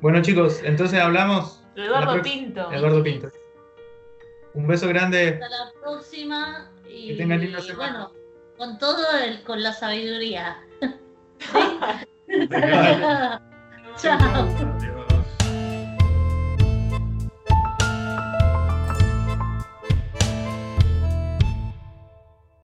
[0.00, 1.64] Bueno, chicos, entonces hablamos.
[1.76, 2.70] Eduardo Pinto.
[2.72, 3.28] Eduardo Pinto.
[4.54, 5.38] Un beso grande.
[5.42, 8.08] Hasta la próxima y Que tengan linda semana.
[8.10, 8.12] bueno,
[8.56, 10.58] con todo el, con la sabiduría.
[13.96, 15.03] Chao.